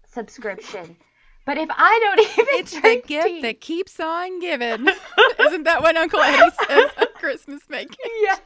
[0.07, 0.97] subscription.
[1.45, 4.87] But if I don't even it's the gift tea, that keeps on giving.
[5.41, 7.97] Isn't that what Uncle Eddie says on Christmas making?
[8.21, 8.41] yes.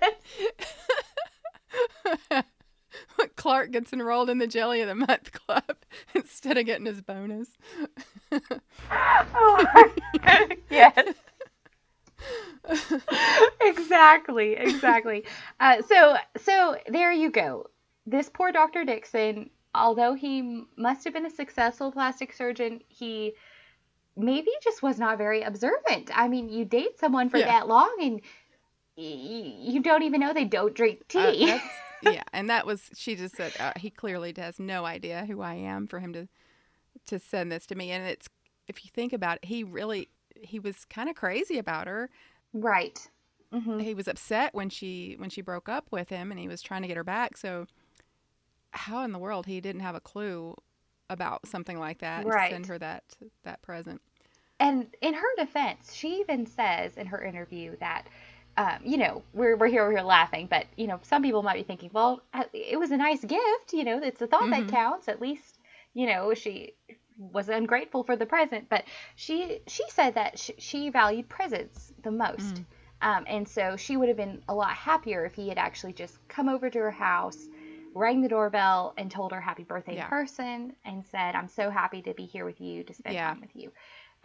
[3.36, 5.76] Clark gets enrolled in the Jelly of the Month Club
[6.14, 7.48] instead of getting his bonus.
[8.90, 9.90] Oh,
[10.70, 11.14] yes.
[13.60, 15.24] exactly, exactly.
[15.60, 17.66] Uh, so, so there you go.
[18.06, 18.84] This poor Dr.
[18.84, 23.32] Dixon, although he must have been a successful plastic surgeon, he
[24.16, 26.10] maybe just was not very observant.
[26.14, 27.46] I mean, you date someone for Yeah.
[27.46, 28.20] that long and
[28.96, 31.46] you don't even know they don't drink Uh, tea.
[31.46, 31.70] that's-
[32.02, 35.54] yeah, and that was she just said uh, he clearly has no idea who I
[35.54, 36.28] am for him to
[37.06, 38.28] to send this to me, and it's
[38.68, 40.08] if you think about it, he really
[40.42, 42.10] he was kind of crazy about her.
[42.54, 43.08] right.
[43.52, 46.62] hmm He was upset when she when she broke up with him, and he was
[46.62, 47.36] trying to get her back.
[47.36, 47.66] So
[48.72, 50.54] how in the world he didn't have a clue
[51.10, 52.32] about something like that Right.
[52.32, 53.04] to send her that
[53.44, 54.00] that present?
[54.60, 58.06] And in her defense, she even says in her interview that,
[58.56, 61.56] um, you know, we're, we're here, we're here laughing, but, you know, some people might
[61.56, 63.72] be thinking, well, uh, it was a nice gift.
[63.72, 64.48] You know, it's the thought Mhm.
[64.50, 65.08] that counts.
[65.08, 65.58] At least,
[65.94, 66.74] you know, she
[67.32, 68.68] was ungrateful for the present.
[68.68, 68.84] But
[69.16, 72.54] she, she said that sh- she valued presents the most.
[72.54, 72.64] Mm.
[73.02, 76.16] Um, and so she would have been a lot happier if he had actually just
[76.28, 77.48] come over to her house,
[77.94, 80.04] rang the doorbell, and told her happy birthday Yeah.
[80.04, 83.28] in person and said, I'm so happy to be here with you, to spend Yeah.
[83.28, 83.72] time with you.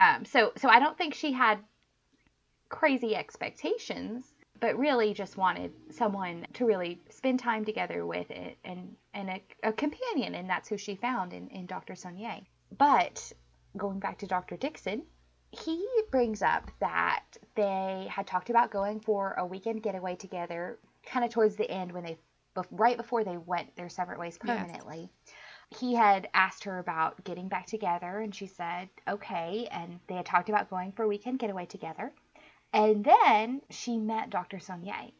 [0.00, 1.58] Um, so, so I don't think she had
[2.68, 8.94] crazy expectations, but really just wanted someone to really spend time together with it and,
[9.14, 10.34] and a, a companion.
[10.34, 11.94] And that's who she found in, in Dr.
[11.94, 12.42] Sonnier.
[12.76, 13.32] But
[13.76, 14.56] going back to Dr.
[14.56, 15.04] Dixon,
[15.50, 21.24] he brings up that they had talked about going for a weekend getaway together kind
[21.24, 22.18] of towards the end when they
[22.70, 24.58] right before they went their separate ways Yes.
[24.58, 25.08] permanently
[25.70, 30.26] he had asked her about getting back together and she said okay and they had
[30.26, 32.12] talked about going for a weekend getaway together
[32.72, 35.12] and then she met dr Sonnier.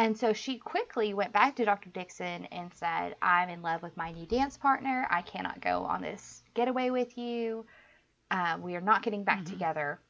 [0.00, 1.90] And so she quickly went back to Dr.
[1.90, 5.06] Dixon and said, I'm in love with my new dance partner.
[5.10, 7.66] I cannot go on this getaway with you.
[8.30, 9.50] Uh, we are not getting back Mhm.
[9.50, 10.00] together.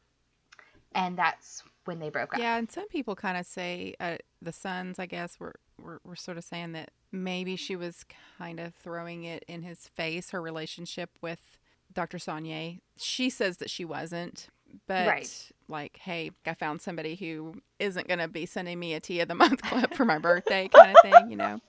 [0.94, 2.38] And that's when they broke up.
[2.38, 6.14] Yeah, and some people kind of say uh, the sons, I guess, were, were were
[6.16, 8.04] sort of saying that maybe she was
[8.38, 11.58] kind of throwing it in his face her relationship with
[11.92, 12.18] Dr.
[12.18, 12.78] Sonnier.
[12.96, 14.50] She says that she wasn't,
[14.86, 15.32] but Right.
[15.68, 19.28] like, hey, I found somebody who isn't going to be sending me a tea of
[19.28, 21.60] the month club for my birthday, kind of thing, you know.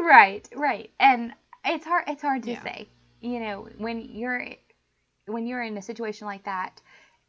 [0.00, 1.32] right right and
[1.64, 2.56] it's hard it's hard to Yeah.
[2.56, 2.88] say
[3.20, 4.46] you know when you're
[5.26, 6.80] when you're in a situation like that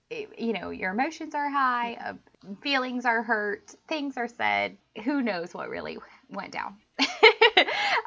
[0.09, 2.13] it, you know your emotions are high uh,
[2.63, 5.97] feelings are hurt things are said who knows what really
[6.29, 6.75] went down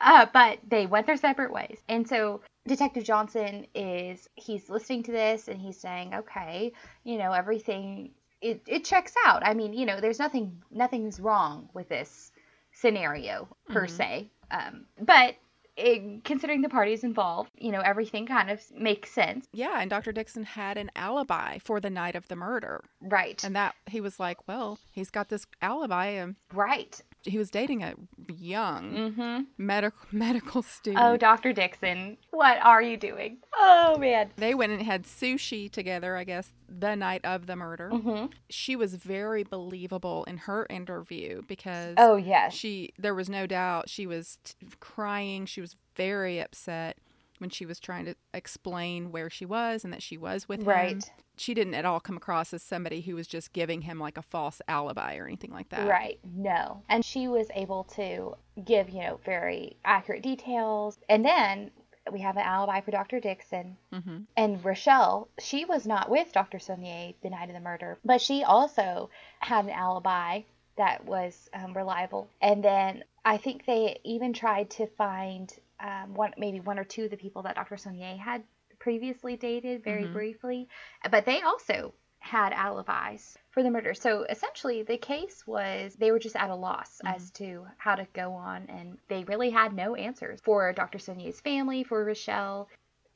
[0.03, 5.13] uh, but they went their separate ways and so detective johnson is he's listening to
[5.13, 6.73] this and he's saying okay
[7.05, 8.11] you know everything
[8.41, 12.31] it, it checks out i mean you know there's nothing nothing's wrong with this
[12.73, 13.91] scenario per Mhm.
[13.91, 14.31] se.
[14.51, 15.37] Um, but
[15.77, 19.47] it, considering the parties involved, you know, everything kind of makes sense.
[19.53, 20.13] Yeah, and Dr.
[20.13, 22.83] Dixon had an alibi for the night of the murder.
[23.01, 23.43] Right.
[23.43, 27.01] And that he was like, well, he's got this alibi and right.
[27.25, 27.95] He was dating a
[28.37, 29.41] young Mm-hmm.
[29.59, 31.05] medical medical student.
[31.05, 31.53] Oh, Dr.
[31.53, 33.39] Dixon, what are you doing?
[33.55, 34.31] Oh, man.
[34.37, 37.91] They went and had sushi together, I guess, the night of the murder.
[37.93, 38.27] Mm-hmm.
[38.51, 42.53] She was very believable in her interview because Oh, yes.
[42.55, 45.47] she there was no doubt she was t- crying.
[45.47, 46.97] She was very upset
[47.43, 50.69] when she was trying to explain where she was and that she was with him.
[50.69, 51.11] Right.
[51.37, 54.23] She didn't at all come across as somebody who was just giving him like a
[54.23, 55.87] false alibi or anything like that.
[55.87, 56.19] Right.
[56.35, 56.83] No.
[56.89, 60.99] And she was able to give, you know, very accurate details.
[61.09, 61.71] And then
[62.11, 63.21] we have an alibi for Dr.
[63.21, 63.77] Dixon.
[63.93, 66.59] hmm And Rochelle, she was not with Dr.
[66.59, 70.43] Sonnier the night of the murder, but she also had an alibi
[70.77, 72.29] that was um, reliable.
[72.41, 77.05] And then I think they even tried to find um, one, maybe one or two
[77.05, 77.77] of the people that Dr.
[77.77, 78.43] Sonnier had
[78.79, 80.13] previously dated very Mhm.
[80.13, 80.69] briefly,
[81.11, 83.95] but they also had alibis for the murder.
[83.95, 88.07] So essentially, the case was they were just at a loss as to how to
[88.13, 90.99] go on, and they really had no answers for Dr.
[90.99, 92.69] Sonnier's family, for Rochelle,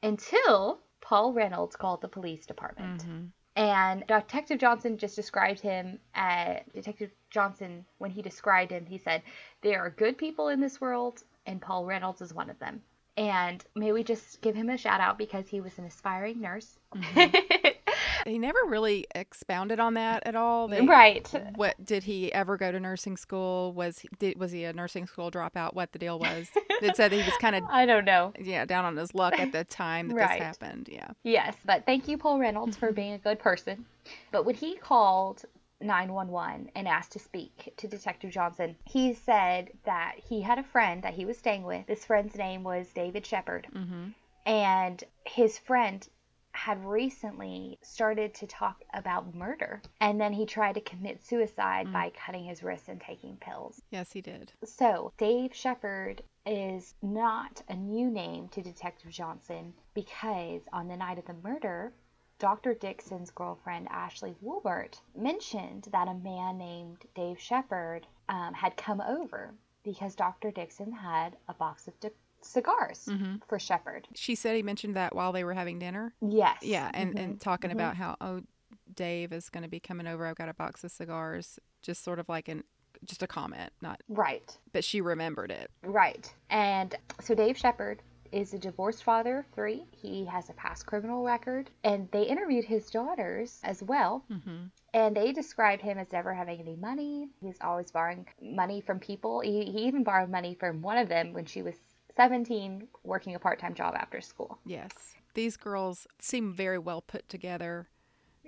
[0.03, 3.03] until Paul Reynolds called the police department.
[3.03, 8.99] hmm And Detective Johnson just described him as Detective Johnson, when he described him, he
[8.99, 9.23] said,
[9.63, 12.83] There are good people in this world, and Paul Reynolds is one of them.
[13.17, 16.79] And may we just give him a shout out because he was an aspiring nurse.
[18.25, 20.67] He never really expounded on that at all.
[20.67, 21.31] They- right.
[21.55, 23.73] What did he ever go to nursing school?
[23.73, 25.75] Was he, did, was he a nursing school dropout?
[25.75, 26.49] What the deal was?
[26.83, 28.33] it said he was kind of I don't know.
[28.41, 30.39] yeah down on his luck at the time that Right.
[30.41, 30.89] this happened.
[30.91, 31.09] Yeah.
[31.23, 33.85] Yes, but thank you, Paul Reynolds, for being a good person.
[34.33, 35.45] But when he called
[35.81, 41.03] 911 and asked to speak to Detective Johnson, he said that he had a friend
[41.03, 41.87] that he was staying with.
[41.87, 44.09] This friend's name was David Shepard, hmm
[44.47, 46.07] and his friend
[46.53, 49.83] had recently started to talk about murder.
[50.01, 51.93] And then he tried to commit suicide Mm.
[51.93, 53.83] by cutting his wrists and taking pills.
[53.91, 54.53] Yes, he did.
[54.65, 61.19] So, Dave Shepard is not a new name to Detective Johnson because on the night
[61.19, 61.93] of the murder,
[62.39, 62.75] Dr.
[62.75, 69.55] Dixon's girlfriend, Ashley Woolbert, mentioned that a man named Dave Shepard um, had come over
[69.85, 70.51] because Dr.
[70.51, 72.11] Dixon had a box of di-
[72.43, 74.07] cigars hmm for Shepard.
[74.15, 76.13] She said he mentioned that while they were having dinner.
[76.21, 76.59] Yes.
[76.63, 77.19] Yeah, and Mhm.
[77.19, 77.75] and talking mhm.
[77.75, 78.43] about how oh,
[78.95, 80.27] Dave is going to be coming over.
[80.27, 81.59] I've got a box of cigars.
[81.83, 82.63] Just sort of like an
[83.05, 84.03] just a comment, not.
[84.09, 84.57] Right.
[84.73, 85.71] But she remembered it.
[85.83, 86.33] Right.
[86.51, 88.03] And so Dave Shepard
[88.37, 89.85] is a divorced father of three.
[89.93, 91.71] He has a past criminal record.
[91.85, 94.25] And they interviewed his daughters as well.
[94.29, 97.29] hmm And they described him as never having any money.
[97.41, 99.41] He's always borrowing money from people.
[99.41, 101.75] He, he even borrowed money from one of them when she was
[102.17, 104.59] 17, working a part time job after school.
[104.65, 107.89] Yes, these girls seem very well put together.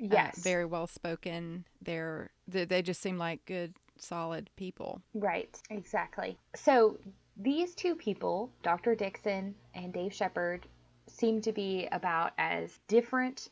[0.01, 0.39] uh, Yes.
[0.39, 1.65] very well spoken.
[1.83, 5.03] They're they, they just seem like good, solid people.
[5.15, 6.39] Right, exactly.
[6.55, 6.99] So
[7.39, 8.95] these two people, Dr.
[8.95, 10.67] Dixon and Dave Shepard,
[11.07, 13.49] seem to be about as different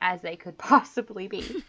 [0.00, 1.62] as they could possibly be.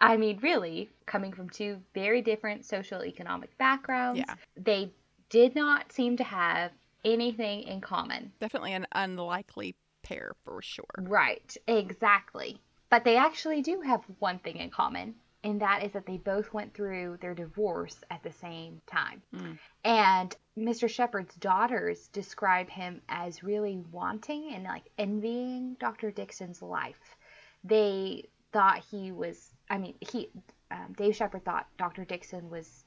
[0.00, 4.34] I mean, really, coming from two very different social economic backgrounds, Yeah.
[4.56, 4.92] they
[5.30, 6.72] did not seem to have
[7.04, 8.32] anything in common.
[8.40, 10.84] Definitely an unlikely pair for sure.
[10.98, 12.60] Right, exactly.
[12.90, 15.14] But they actually do have one thing in common,
[15.44, 19.22] and that is that they both went through their divorce at the same time.
[19.36, 19.58] Mm.
[19.84, 20.88] And Mr.
[20.88, 26.10] Shepard's daughters describe him as really wanting and like envying Dr.
[26.10, 27.16] Dixon's life.
[27.62, 30.30] They thought he was, I mean, he,
[30.70, 32.06] um, Dave Shepard thought Dr.
[32.06, 32.84] Dixon was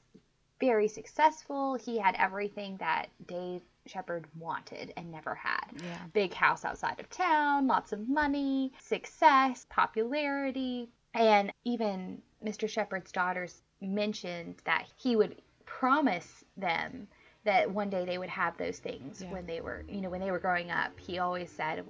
[0.60, 1.76] very successful.
[1.76, 5.64] He had everything that Dave Shepard wanted and never had.
[5.76, 5.98] Yeah.
[6.12, 12.68] Big house outside of town, lots of money, success, popularity, and even Mr.
[12.68, 17.08] Shepard's daughters mentioned that he would promise them
[17.44, 19.30] that one day they would have those things Yeah.
[19.32, 20.98] when they were, you know, when they were growing up.
[20.98, 21.84] He always said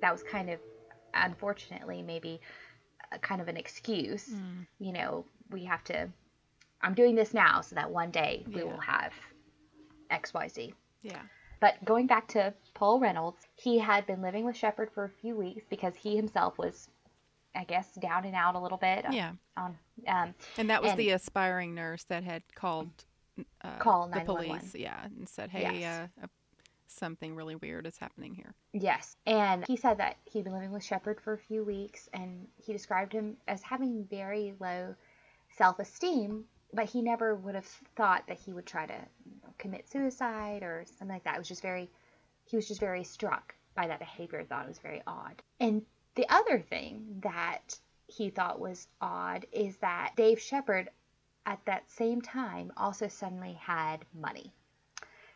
[0.00, 0.60] that was kind of
[1.14, 2.40] unfortunately maybe
[3.12, 4.28] a kind of an excuse.
[4.28, 4.66] Mm.
[4.78, 6.08] You know, we have to
[6.80, 8.64] I'm doing this now so that one day we Yeah.
[8.64, 9.12] will have
[10.10, 10.72] XYZ.
[11.02, 11.20] Yeah.
[11.60, 15.34] But going back to Paul Reynolds, he had been living with Shepard for a few
[15.36, 16.88] weeks because he himself was,
[17.54, 19.04] I guess, down and out a little bit.
[19.10, 19.32] Yeah.
[19.56, 19.76] On,
[20.06, 22.90] um, And that was And- the aspiring nurse that had called
[23.62, 24.74] uh, Call the police.
[24.74, 26.10] Yeah, and said, "Hey, Yes.
[26.20, 26.26] uh, uh,
[26.88, 30.82] something really weird is happening here." yes, and he said that he'd been living with
[30.84, 34.94] Shepard for a few weeks, and he described him as having very low
[35.50, 38.94] self-esteem, but he never would have thought that he would try to
[39.24, 41.36] you know, commit suicide or something like that.
[41.36, 41.88] It was just very,
[42.44, 44.42] he was just very struck by that behavior.
[44.44, 45.42] Thought it was very odd.
[45.60, 45.82] And
[46.18, 50.90] the other thing that he thought was odd is that Dave Shepard,
[51.46, 54.52] at that same time, also suddenly had money.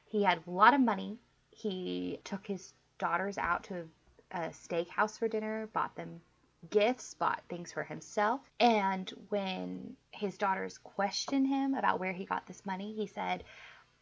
[0.07, 1.18] He had a lot of money.
[1.53, 3.89] He took his daughters out to
[4.33, 6.20] a, steakhouse for dinner, bought them
[6.68, 8.41] gifts, bought things for himself.
[8.59, 13.45] And when his daughters questioned him about where he got this money, he said,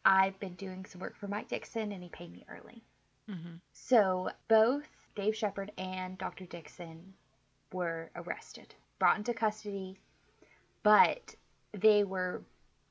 [0.03, 2.83] I've been doing some work for Mike Dixon and he paid me early.
[3.28, 3.57] Mm-hmm.
[3.74, 6.46] So both Dave Shepard and Dr.
[6.46, 7.14] Dixon
[7.72, 9.98] were arrested, brought into custody,
[10.82, 11.34] but
[11.72, 12.42] they were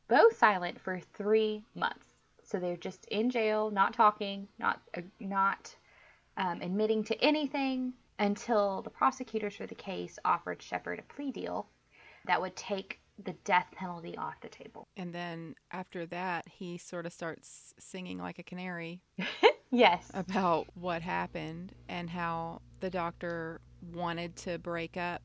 [0.07, 2.07] both silent for three months.
[2.43, 5.75] So they're just in jail, not talking, not uh, not
[6.37, 11.67] um, admitting to anything until the prosecutors for the case offered Shepard a plea deal
[12.25, 14.87] that would take the death penalty off the table.
[14.97, 19.01] And then after that, he sort of starts singing like a canary
[19.71, 20.09] Yes.
[20.13, 23.61] about what happened and how the doctor
[23.93, 25.21] wanted to break up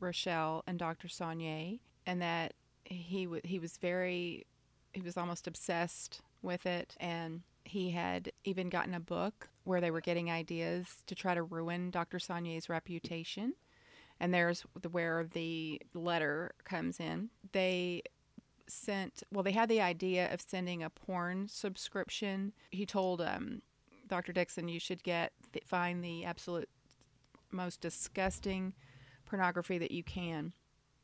[0.00, 1.08] Rochelle and Dr.
[1.08, 4.46] Sonnier, and that he w- he was very
[4.92, 9.90] he was almost obsessed with it, and he had even gotten a book where they
[9.90, 12.18] were getting ideas to try to ruin Dr.
[12.18, 13.54] Sonnier's reputation.
[14.20, 17.30] And there's the, where the letter comes in.
[17.52, 18.02] They
[18.68, 23.62] sent well they had the idea of sending a porn subscription he told um,
[24.08, 25.32] dr dixon you should get
[25.66, 26.68] find the absolute
[27.50, 28.72] most disgusting
[29.26, 30.52] pornography that you can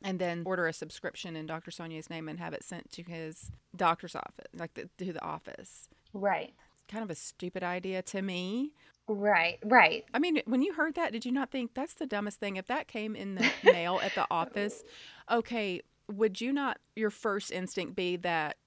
[0.03, 3.51] and then order a subscription in dr Sonnier's name and have it sent to his
[3.75, 6.53] doctor's office like the, to the office Right.
[6.87, 8.71] kind of a stupid idea to me
[9.07, 9.59] Right.
[9.63, 10.03] Right.
[10.13, 12.55] I mean, when you heard that, did you not think that's the dumbest thing?
[12.55, 14.83] If that came in the mail at the office,
[15.29, 15.81] okay,
[16.11, 18.57] would you not, your first instinct be that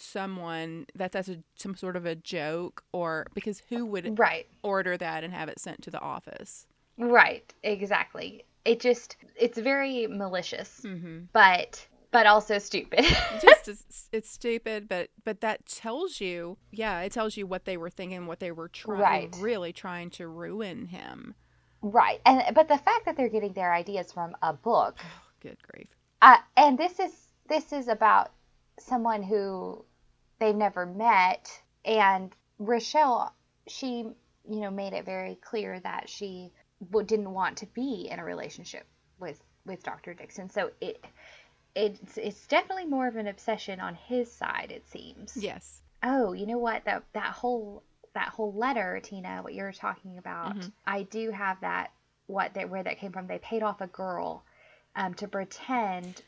[0.00, 4.46] someone, that that's a, some sort of a joke or because who would Right.
[4.62, 6.66] order that and have it sent to the office?
[6.98, 8.44] Right, exactly.
[8.66, 11.24] It just it's very malicious, Mm-hmm.
[11.32, 13.04] but but also stupid.
[13.36, 17.76] Just it's, it's stupid, but but that tells you, yeah, it tells you what they
[17.76, 19.36] were thinking, what they were trying, Right.
[19.38, 21.34] really trying to ruin him.
[21.82, 22.20] right.
[22.26, 25.06] And but the fact that they're getting their ideas from a book,
[25.40, 25.96] Good grief.
[26.22, 27.12] uh, and this is
[27.48, 28.32] this is about
[28.78, 29.85] someone who
[30.38, 31.50] they've never met,
[31.84, 33.34] and Rochelle,
[33.66, 34.08] she
[34.48, 36.52] you know made it very clear that she
[37.06, 38.86] didn't want to be in a relationship
[39.18, 40.14] with with Dr.
[40.14, 40.48] Dixon.
[40.50, 41.04] So it
[41.74, 45.36] it's it's definitely more of an obsession on his side, it seems.
[45.36, 45.82] Yes.
[46.02, 46.84] Oh, you know what?
[46.84, 47.82] That that whole
[48.14, 50.56] that whole letter, Tina, what you're talking about.
[50.56, 50.72] Mhm.
[50.86, 51.92] I do have that.
[52.26, 53.26] What that where that came from?
[53.26, 54.44] They paid off a girl
[54.94, 56.22] um, to pretend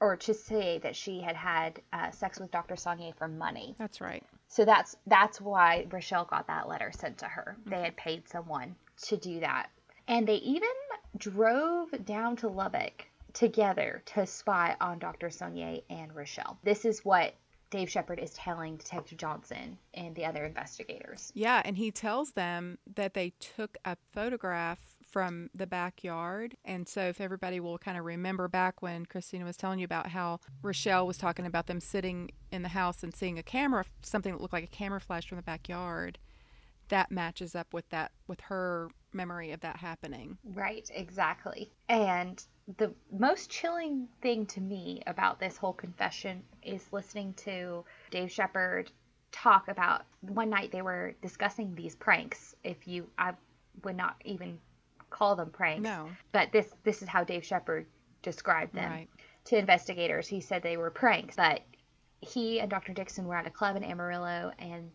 [0.00, 2.74] or to say that she had had uh, sex with Dr.
[2.76, 3.74] Sonnier for money.
[3.78, 4.22] That's right.
[4.48, 7.56] So that's that's why Rochelle got that letter sent to her.
[7.66, 9.68] They had paid someone to do that,
[10.06, 10.68] and they even
[11.16, 15.28] drove down to Lubbock together to spy on Dr.
[15.28, 16.58] Sonnier and Rochelle.
[16.64, 17.34] This is what
[17.70, 21.30] Dave Shepard is telling Detective Johnson and the other investigators.
[21.34, 24.78] Yeah, and he tells them that they took a photograph
[25.10, 26.56] from the backyard.
[26.64, 30.08] And so, if everybody will kind of remember back when Christina was telling you about
[30.08, 34.32] how Rochelle was talking about them sitting in the house and seeing a camera, something
[34.32, 36.18] that looked like a camera flash from the backyard,
[36.88, 40.38] that matches up with that, with her memory of that happening.
[40.44, 41.70] Right, exactly.
[41.88, 42.42] And
[42.76, 48.90] the most chilling thing to me about this whole confession is listening to Dave Shepard
[49.32, 52.54] talk about one night they were discussing these pranks.
[52.64, 53.32] If you, I
[53.84, 54.58] would not even
[55.10, 55.82] call them pranks.
[55.82, 56.08] No.
[56.32, 57.86] But this this is how Dave Shepard
[58.22, 59.08] described them Right.
[59.46, 60.26] to investigators.
[60.28, 61.62] He said they were pranks, but
[62.20, 62.92] he and Dr.
[62.92, 64.90] Dixon were at a club in Amarillo and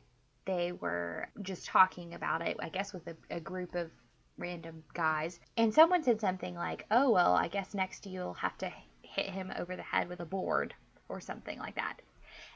[0.45, 3.89] they were just talking about it, I guess, with a, a group of
[4.38, 5.39] random guys.
[5.55, 8.72] And someone said something like, oh, well, I guess next you'll have to
[9.03, 10.74] hit him over the head with a board
[11.07, 12.01] or something like that.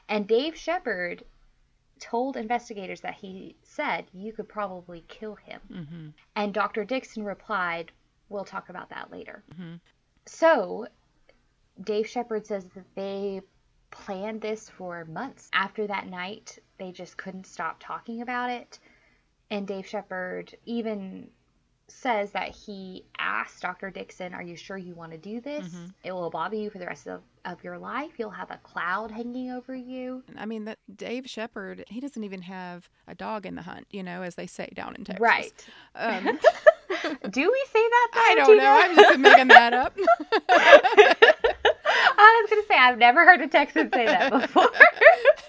[0.08, 1.24] And Dave Shepard
[2.00, 5.60] told investigators that he said you could probably kill him.
[5.70, 6.08] Mm-hmm.
[6.36, 6.84] And Dr.
[6.84, 7.92] Dixon replied,
[8.28, 9.42] We'll talk about that later.
[9.54, 9.76] Mm-hmm.
[10.26, 10.86] So
[11.82, 13.40] Dave Shepard says that they
[13.90, 15.48] planned this for months.
[15.52, 18.78] After that night, they just couldn't stop talking about it.
[19.50, 21.30] And Dave Shepard even
[21.90, 23.90] says that he asked Dr.
[23.90, 25.66] Dixon, Are you sure you want to do this?
[25.68, 25.94] Mhm.
[26.04, 28.12] It will bother you for the rest of, of your life.
[28.18, 30.22] You'll have a cloud hanging over you.
[30.36, 34.02] I mean, that Dave Shepard, he doesn't even have a dog in the hunt, you
[34.02, 35.20] know, as they say down in Texas.
[35.20, 35.52] Right.
[35.94, 36.38] Um,
[37.30, 38.10] Do we say that?
[38.14, 38.80] I don't know.
[38.82, 39.96] I'm just making that up.
[42.20, 44.68] I was going to say, I've never heard a Texan say that before.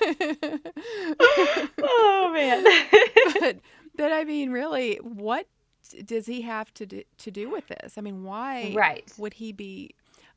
[1.81, 2.63] oh, man.
[3.39, 3.57] but,
[3.95, 5.47] but I mean, really, what
[6.05, 7.97] does he have to do, to do with this?
[7.97, 9.11] I mean, why Right.
[9.17, 9.91] would he be,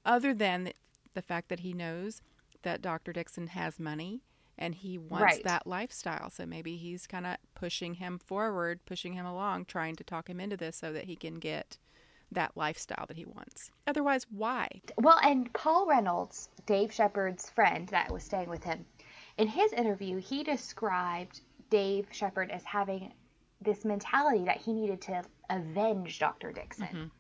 [0.05, 0.75] other than the,
[1.15, 2.23] the fact that he knows
[2.63, 3.13] that Dr.
[3.13, 4.23] Dixon has money
[4.59, 5.45] and he wants Right.
[5.45, 6.31] that lifestyle?
[6.31, 10.41] So maybe he's kind of pushing him forward, pushing him along, trying to talk him
[10.41, 11.79] into this so that he can get
[12.31, 13.71] that lifestyle that he wants.
[13.87, 14.69] Otherwise, why?
[14.97, 18.87] Well, and Paul Reynolds, Dave Shepard's friend that was staying with him,
[19.37, 23.13] in his interview, he described Dave Shepard as having
[23.65, 26.53] this mentality that he needed to avenge Dr.
[26.53, 26.87] Dixon.
[26.87, 27.11] Mhm.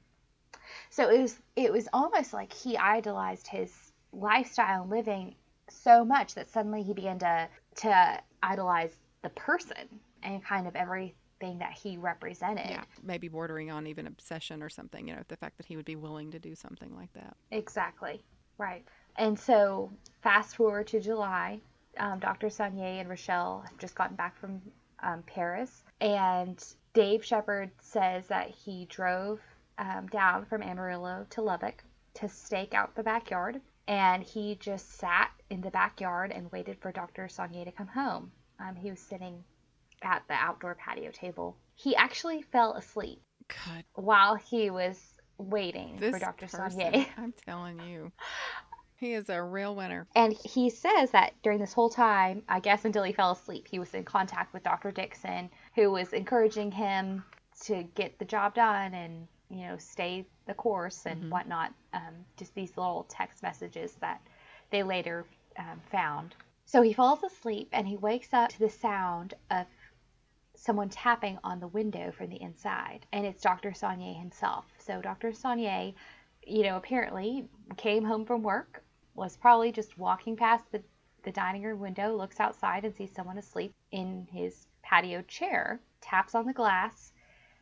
[0.90, 5.34] So it was it was almost like he idolized his lifestyle and living
[5.68, 11.58] so much that suddenly he began to to idolize the person and kind of everything
[11.58, 12.70] that he represented.
[12.70, 15.84] Yeah, maybe bordering on even obsession or something, you know, the fact that he would
[15.84, 17.36] be willing to do something like that.
[17.50, 18.22] Exactly.
[18.58, 18.84] Right.
[19.16, 19.90] And so,
[20.22, 21.60] fast forward to July,
[21.98, 22.48] um, Dr.
[22.48, 24.60] Sonnier and Rochelle have just gotten back from
[25.02, 26.62] um, Paris, and
[26.94, 29.40] Dave Shepard says that he drove
[29.78, 31.82] um, down from Amarillo to Lubbock
[32.14, 36.92] to stake out the backyard, and he just sat in the backyard and waited for
[36.92, 37.28] Dr.
[37.28, 38.30] Sonnier to come home.
[38.60, 39.42] Um, he was sitting
[40.02, 41.56] at the outdoor patio table.
[41.74, 44.98] He actually fell asleep God, while he was
[45.38, 46.46] waiting this for Dr.
[46.46, 47.06] person.
[47.16, 48.12] I'm telling you,
[49.02, 50.06] he is a real winner.
[50.14, 53.80] And he says that during this whole time, I guess until he fell asleep, he
[53.80, 54.92] was in contact with Dr.
[54.92, 57.24] Dixon, who was encouraging him
[57.64, 61.30] to get the job done and, you know, stay the course and Mhm.
[61.30, 61.74] whatnot.
[61.92, 64.20] Um, just these little text messages that
[64.70, 65.26] they later
[65.58, 66.36] um, found.
[66.64, 69.66] So he falls asleep and he wakes up to the sound of
[70.54, 73.04] someone tapping on the window from the inside.
[73.12, 73.72] And it's Dr.
[73.72, 74.64] Sonnier himself.
[74.78, 75.32] So Dr.
[75.32, 75.92] Sonnier,
[76.46, 78.82] you know, apparently came home from work,
[79.14, 80.82] was probably just walking past the,
[81.22, 86.34] the dining room window, looks outside and sees someone asleep in his patio chair, taps
[86.34, 87.12] on the glass,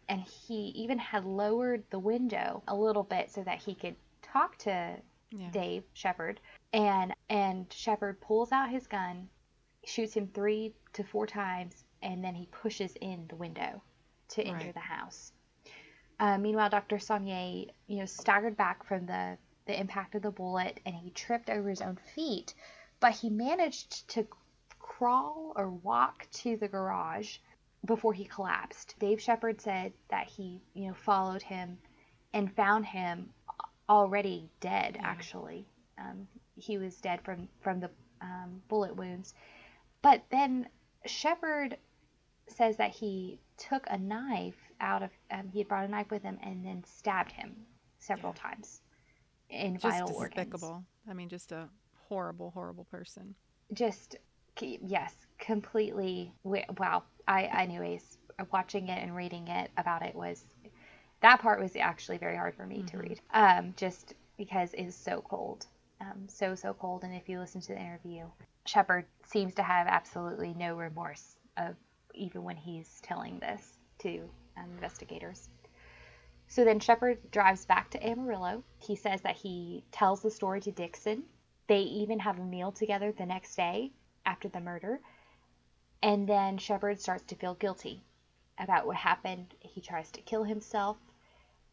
[0.08, 4.56] and he even had lowered the window a little bit so that he could talk
[4.58, 4.96] to
[5.32, 5.50] Yeah.
[5.50, 6.40] Dave Shepard.
[6.72, 9.28] And and Shepard pulls out his gun,
[9.84, 13.82] shoots him three to four times, and then he pushes in the window
[14.30, 14.74] to enter Right.
[14.74, 15.32] the house.
[16.18, 16.98] Uh, meanwhile, Dr.
[16.98, 21.50] Sonnier, you know, staggered back from the, the impact of the bullet and he tripped
[21.50, 22.54] over his own feet,
[23.00, 24.26] but he managed to
[24.78, 27.38] crawl or walk to the garage
[27.84, 28.94] before he collapsed.
[28.98, 31.78] Dave Shepard said that he, you know, followed him
[32.32, 33.30] and found him
[33.88, 35.06] already dead, Yeah.
[35.06, 35.66] actually.
[35.98, 37.90] Um, he was dead from, from the
[38.20, 39.34] um, bullet wounds.
[40.02, 40.68] But then
[41.06, 41.76] Shepard
[42.48, 46.22] says that he took a knife out of, um, he had brought a knife with
[46.22, 47.54] him and then stabbed him
[47.98, 48.80] several times
[49.50, 50.36] in Just vital organs.
[50.36, 50.84] despicable.
[51.08, 51.68] I mean, just a
[52.08, 53.34] horrible, horrible person.
[53.72, 54.16] Just,
[54.60, 56.32] yes, completely.
[56.44, 57.04] Wow.
[57.26, 58.18] I, anyways,
[58.52, 60.44] watching it and reading it about it was,
[61.20, 63.00] that part was actually very hard for me to Mhm.
[63.02, 63.20] read.
[63.32, 65.66] Um, just because it is so cold.
[66.00, 67.04] Um, so, so cold.
[67.04, 68.26] And if you listen to the interview,
[68.66, 71.76] Shepard seems to have absolutely no remorse of
[72.14, 75.48] even when he's telling this to um, investigators.
[76.50, 78.64] So then Shepard drives back to Amarillo.
[78.78, 81.22] He says that he tells the story to Dixon.
[81.68, 83.92] They even have a meal together the next day
[84.26, 85.00] after the murder.
[86.02, 88.02] And then Shepard starts to feel guilty
[88.58, 89.54] about what happened.
[89.60, 90.96] He tries to kill himself,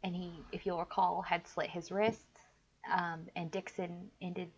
[0.03, 2.39] and he, if you'll recall, had slit his wrists.
[2.91, 4.51] Um, and Dixon ended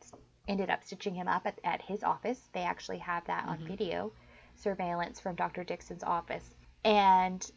[0.50, 2.50] ended up stitching him up at, at his office.
[2.52, 3.68] They actually have that on Mhm.
[3.68, 4.12] video
[4.56, 5.64] surveillance from Dr.
[5.64, 6.56] Dixon's office.
[6.84, 7.50] And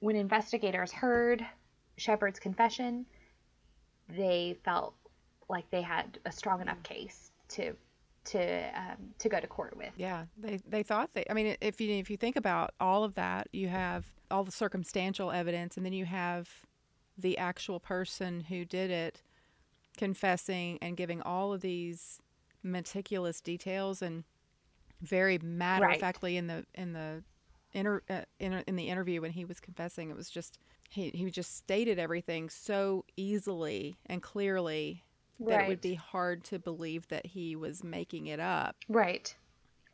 [0.00, 1.46] when investigators heard
[2.00, 3.04] Shepard's confession,
[4.08, 4.94] they felt
[5.48, 7.76] like they had a strong enough case to
[8.24, 9.90] to um, to go to court with.
[9.96, 11.24] Yeah, they they thought they.
[11.28, 14.52] I mean, if you if you think about all of that, you have all the
[14.52, 16.48] circumstantial evidence, and then you have
[17.18, 19.22] the actual person who did it
[19.98, 22.18] confessing and giving all of these
[22.62, 24.24] meticulous details and
[25.02, 27.22] very matter of factly in the in the
[27.72, 30.10] inter, uh, in, in the interview when he was confessing.
[30.10, 30.58] It was just
[30.90, 35.04] he he just stated everything so easily and clearly
[35.38, 35.64] that right.
[35.64, 38.76] it would be hard to believe that he was making it up.
[38.88, 39.34] Right.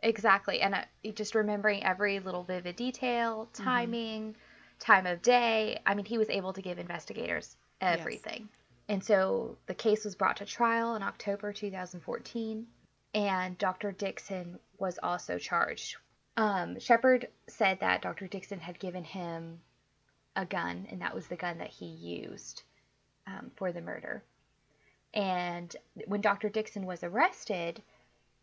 [0.03, 0.61] Exactly.
[0.61, 0.85] And uh,
[1.15, 3.65] just remembering every little vivid detail, mm-hmm.
[3.65, 4.39] timing, mm-hmm.
[4.81, 5.81] time of day.
[5.87, 8.41] I mean, he was able to give investigators everything.
[8.41, 8.49] Yes.
[8.89, 12.67] And so the case was brought to trial in October 2014,
[13.15, 13.93] and Dr.
[13.93, 15.97] Dixon was also charged.
[16.37, 18.29] Um, Shepard said that Dr.
[18.29, 19.61] Dixon had given him
[20.37, 22.63] a gun, and that was the gun that he used
[23.27, 24.23] um, for the murder.
[25.15, 25.75] And
[26.07, 26.49] when Dr.
[26.49, 27.83] Dixon was arrested,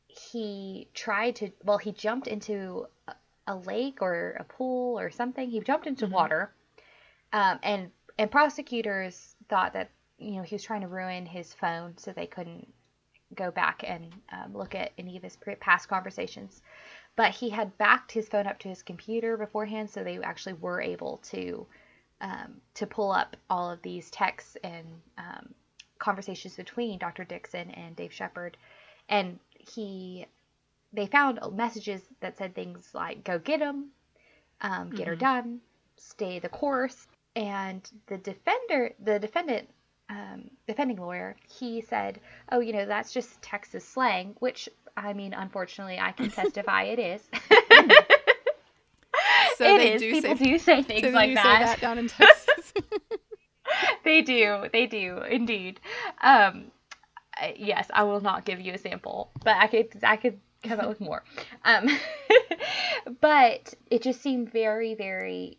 [0.07, 3.13] he tried to, well, he jumped into a,
[3.47, 5.49] a lake or a pool or something.
[5.49, 6.15] He jumped into mm-hmm.
[6.15, 6.51] water.
[7.31, 11.97] Um, and, and prosecutors thought that, you know, he was trying to ruin his phone
[11.97, 12.67] so they couldn't
[13.35, 16.61] go back and um, look at any of his past conversations.
[17.15, 20.81] But he had backed his phone up to his computer beforehand, so they actually were
[20.81, 21.67] able to
[22.21, 24.87] um, to pull up all of these texts and
[25.17, 25.53] um,
[25.99, 27.23] conversations between Dr.
[27.23, 28.57] Dixon and Dave Shepard,
[29.09, 30.25] and he
[30.93, 33.89] they found messages that said things like "Go get him,"
[34.61, 35.09] um, "Get mm-hmm.
[35.09, 35.61] her done,"
[35.97, 39.69] "Stay the course," and the defender, the defendant,
[40.09, 42.19] um, defending lawyer, he said,
[42.51, 46.99] "Oh, you know, that's just Texas slang," which I mean, unfortunately, I can testify it
[46.99, 47.21] is.
[49.57, 50.01] so it is.
[50.01, 51.59] People say, do say things so like that.
[51.59, 52.73] that down in Texas.
[54.03, 54.67] they do.
[54.71, 55.79] They do indeed.
[56.21, 56.71] Um,
[57.55, 60.89] yes, I will not give you a sample, but I could I could come up
[60.89, 61.23] with more.
[61.63, 61.89] Um,
[63.21, 65.57] but it just seemed very very.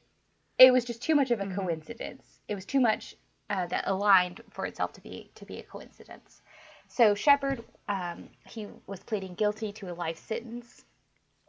[0.58, 1.56] It was just too much of a mm-hmm.
[1.56, 2.24] coincidence.
[2.48, 3.16] It was too much
[3.50, 6.42] uh, that aligned for itself to be to be a coincidence.
[6.88, 10.84] So Shepard, um, he was pleading guilty to a life sentence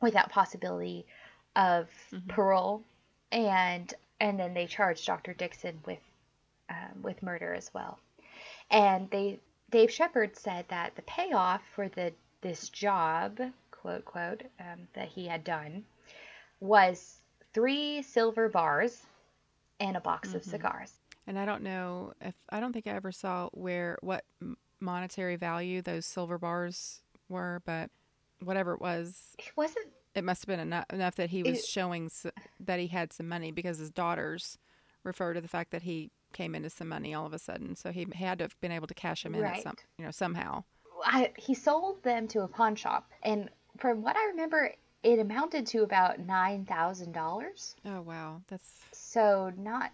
[0.01, 1.05] without possibility
[1.55, 2.27] of mm-hmm.
[2.29, 2.83] parole,
[3.31, 5.33] and and then they charged Dr.
[5.33, 5.99] Dixon with
[6.69, 7.99] um, with murder as well.
[8.69, 9.39] And they
[9.71, 13.39] Dave Shepard said that the payoff for the this job,
[13.71, 15.86] quote quote, um, that he had done,
[16.59, 17.19] was
[17.53, 19.05] three silver bars
[19.79, 20.38] and a box mm-hmm.
[20.38, 20.93] of cigars.
[21.27, 24.23] And I don't know if I don't think I ever saw where what
[24.86, 27.89] monetary value those silver bars were, but
[28.43, 29.88] whatever it was, it wasn't.
[30.13, 32.09] It must have been enough, enough that he was it, showing
[32.61, 34.57] that he had some money because his daughters
[35.03, 37.75] refer to the fact that he came into some money all of a sudden.
[37.75, 39.61] So he had to have been able to cash them in right.
[39.61, 40.63] some, you know, somehow.
[41.03, 44.73] I, he sold them to a pawn shop, and from what I remember,
[45.03, 47.75] it amounted to about nine thousand dollars.
[47.86, 49.91] Oh wow, that's so not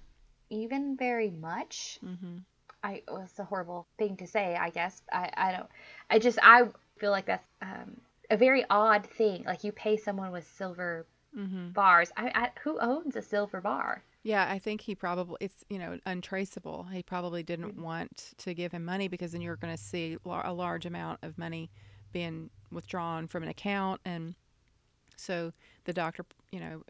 [0.50, 2.00] even very much.
[2.06, 2.38] Mm-hmm.
[2.84, 5.02] I well, it's a horrible thing to say, I guess.
[5.12, 5.70] I I don't.
[6.10, 6.64] I just I
[7.00, 9.44] feel like that's um, a very odd thing.
[9.46, 11.06] Like you pay someone with silver
[11.38, 11.70] mm-hmm.
[11.70, 12.12] bars.
[12.18, 14.04] I, I who owns a silver bar?
[14.24, 16.88] Yeah, I think he probably it's you know untraceable.
[16.92, 17.84] He probably didn't mm-hmm.
[17.84, 21.38] want to give him money because then you're going to see a large amount of
[21.38, 21.72] money
[22.12, 24.36] being withdrawn from an account, and
[25.22, 25.54] so
[25.86, 26.84] the doctor, you know,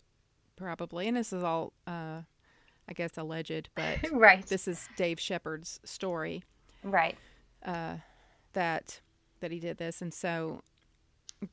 [0.55, 2.21] probably, and this is all, uh,
[2.91, 4.45] I guess, alleged, but right.
[4.45, 6.43] This is Dave Shepard's story,
[6.83, 7.17] right?
[7.65, 7.95] Uh,
[8.51, 8.99] that
[9.39, 10.61] that he did this, and so,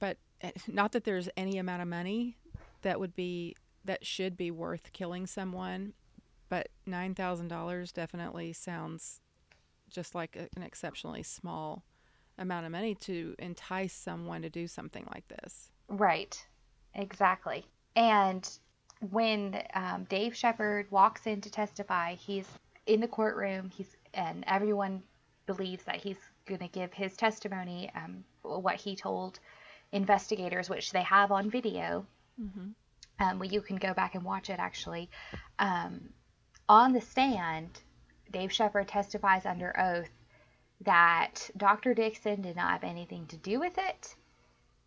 [0.01, 2.37] but eh, not that there's any amount of money
[2.83, 5.93] that would be that should be worth killing someone,
[6.49, 9.21] but $9,000 definitely sounds
[9.89, 11.85] just like a, an exceptionally small
[12.37, 15.71] amount of money to entice someone to do something like this.
[15.87, 16.45] Right,
[16.95, 17.65] exactly.
[17.95, 18.51] And
[19.11, 22.49] when um, Dave Shepard walks in to testify, he's
[22.87, 23.71] in the courtroom.
[23.75, 25.03] He's and everyone
[25.47, 29.39] believes that he's going to give his testimony, um, what he told
[29.93, 32.07] investigators, which they have on video.
[32.41, 32.69] Mm-hmm
[33.21, 35.11] um, well, you can go back and watch it actually.
[35.59, 36.11] Um,
[36.69, 37.81] on the stand,
[38.31, 40.11] Dave Shepard testifies under oath
[40.83, 41.95] that Dr.
[41.95, 44.15] Dixon did not have anything to do with it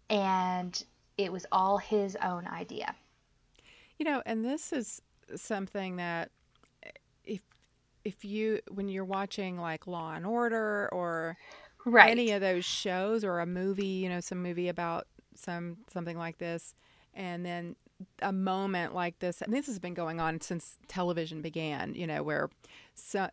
[0.09, 0.84] and
[1.18, 2.95] it was all his own idea.
[4.02, 4.99] You know, and this is
[5.36, 6.32] something that
[6.82, 6.89] eh,
[7.24, 7.41] if
[8.04, 11.38] if you when you're watching like Law and Order or
[11.86, 12.10] right.
[12.10, 16.39] any of those shows or a movie, you know, some movie about some something like
[16.39, 16.74] this
[17.14, 17.76] and then
[18.24, 22.24] a moment like this, and this has been going on since television began, you know,
[22.24, 22.49] where
[22.95, 23.30] so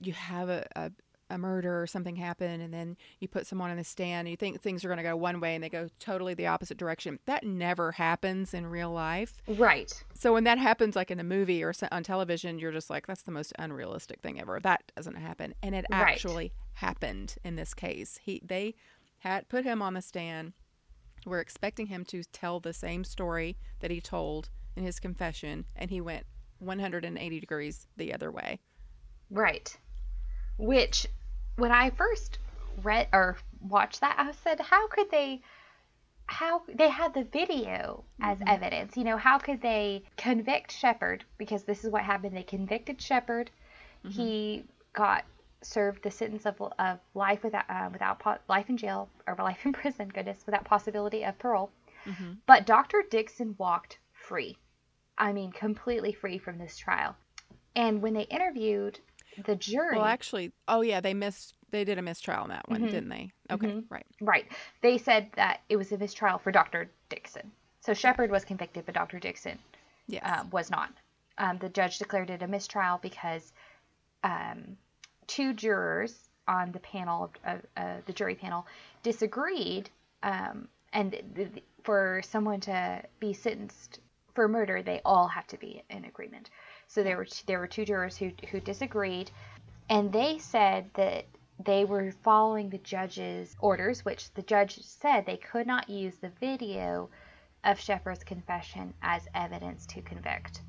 [0.00, 0.92] you have a, a,
[1.32, 4.36] a murder or something happen and then you put someone on the stand and you
[4.36, 7.18] think things are going to go one way and they go totally the opposite direction.
[7.26, 9.34] That never happens in real life.
[9.48, 9.92] Right.
[10.14, 13.22] So when that happens like in a movie or on television, you're just like that's
[13.22, 14.60] the most unrealistic thing ever.
[14.62, 15.54] That doesn't happen.
[15.62, 16.00] And it Right.
[16.00, 18.20] actually happened in this case.
[18.22, 18.74] He they
[19.20, 20.52] had put him on the stand.
[21.24, 25.90] We're expecting him to tell the same story that he told in his confession and
[25.90, 26.26] he went
[26.58, 28.58] 180 degrees the other way.
[29.30, 29.76] Right.
[30.58, 31.06] Which,
[31.56, 32.38] when I first
[32.82, 35.42] read or watched that, I said, how could they?
[36.26, 38.48] How they had the video as mm-hmm.
[38.48, 38.96] evidence?
[38.96, 41.24] You know, how could they convict Shepard?
[41.36, 42.34] Because this is what happened.
[42.34, 43.50] They convicted Shepard.
[44.04, 44.10] Mm-hmm.
[44.10, 45.24] He got
[45.62, 49.66] served the sentence of, of life without uh, without po- life in jail or life
[49.66, 50.08] in prison.
[50.08, 51.70] Goodness, without possibility of parole.
[52.06, 52.32] Mm-hmm.
[52.46, 53.02] But Dr.
[53.10, 54.56] Dixon walked free.
[55.18, 57.14] I mean, completely free from this trial.
[57.76, 58.98] And when they interviewed
[59.44, 62.82] the jury, Well, actually, oh yeah, they missed they did a mistrial on that one,
[62.82, 62.90] Mhm.
[62.90, 63.30] didn't they?
[63.50, 63.84] Okay, Mhm.
[63.88, 64.06] right.
[64.20, 64.46] right,
[64.82, 66.90] they said that it was a mistrial for Dr.
[67.08, 67.50] Dixon.
[67.80, 69.18] So Shepard was convicted, but Dr.
[69.18, 69.58] Dixon
[70.06, 70.22] Yes.
[70.24, 70.92] um, was not.
[71.38, 73.52] Um, the judge declared it a mistrial because
[74.22, 74.76] um,
[75.26, 78.66] two jurors on the panel, uh, uh, the jury panel,
[79.02, 79.88] disagreed,
[80.22, 83.98] um, and th- th- for someone to be sentenced
[84.34, 86.50] for murder, they all have to be in agreement.
[86.92, 89.30] So there were there were two jurors who who disagreed,
[89.88, 91.24] and they said that
[91.58, 96.28] they were following the judge's orders, which the judge said they could not use the
[96.28, 97.08] video
[97.64, 100.60] of Shepard's confession as evidence to convict.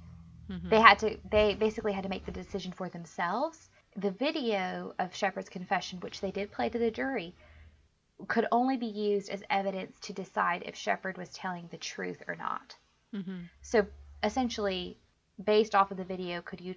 [0.50, 0.70] Mhm.
[0.70, 3.70] They had to they basically had to make the decision for themselves.
[3.98, 7.36] The video of Shepard's confession, which they did play to the jury,
[8.30, 12.36] could only be used as evidence to decide if Shepard was telling the truth or
[12.36, 12.78] not.
[13.14, 13.50] Mhm.
[13.62, 13.86] So
[14.24, 14.98] essentially,
[15.44, 16.76] based off of the video, could you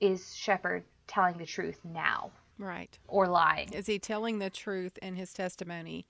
[0.00, 2.98] is Shepard telling the truth now Right.
[3.06, 3.72] or lying?
[3.72, 6.06] Is he telling the truth in his testimony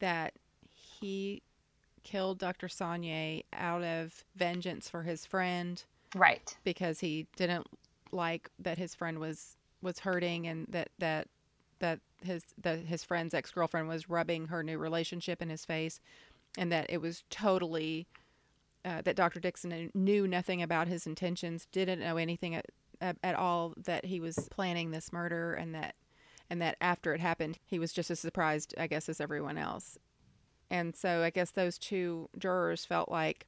[0.00, 0.34] that
[0.66, 1.42] he
[2.02, 2.66] killed Dr.
[2.68, 5.82] Sonnier out of vengeance for his friend
[6.14, 6.56] Right.
[6.64, 7.66] because he didn't
[8.10, 11.28] like that his friend was was hurting and that that
[11.78, 16.00] that his that his friend's ex-girlfriend was rubbing her new relationship in his face
[16.58, 18.06] and that it was totally
[18.84, 19.40] uh, that Dr.
[19.40, 22.66] Dixon knew nothing about his intentions, didn't know anything at,
[23.00, 25.94] at, all that he was planning this murder and that
[26.48, 29.98] and that after it happened he was just as surprised I guess as everyone else.
[30.70, 33.46] And so I guess those two jurors felt like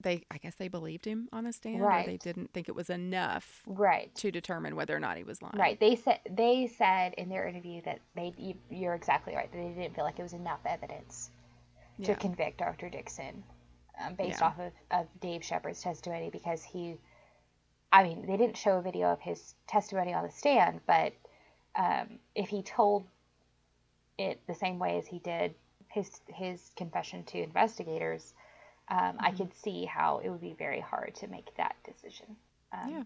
[0.00, 2.90] they I guess they believed him on the stand or they didn't think it was
[2.90, 4.14] enough Right.
[4.16, 5.56] to determine whether or not he was lying.
[5.56, 5.78] Right.
[5.80, 9.50] They said they said in their interview that they you, you're exactly right.
[9.50, 11.30] That they didn't feel like it was enough evidence
[12.02, 12.14] to Yeah.
[12.14, 12.88] convict Dr.
[12.88, 13.42] Dixon
[14.00, 14.48] um, based Yeah.
[14.48, 16.96] off of, of Dave Shepard's testimony because he,
[17.92, 21.12] I mean, they didn't show a video of his testimony on the stand, but
[21.76, 23.06] um, if he told
[24.18, 25.54] it the same way as he did
[25.88, 28.32] his his confession to investigators,
[28.88, 29.36] um, I Mhm.
[29.36, 32.36] could see how it would be very hard to make that decision.
[32.72, 33.02] Um, Yeah.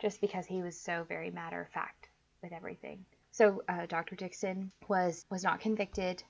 [0.00, 2.08] Just because he was so very matter of fact
[2.42, 3.04] with everything.
[3.30, 4.16] So uh, Dr.
[4.16, 6.22] Dixon was was not convicted,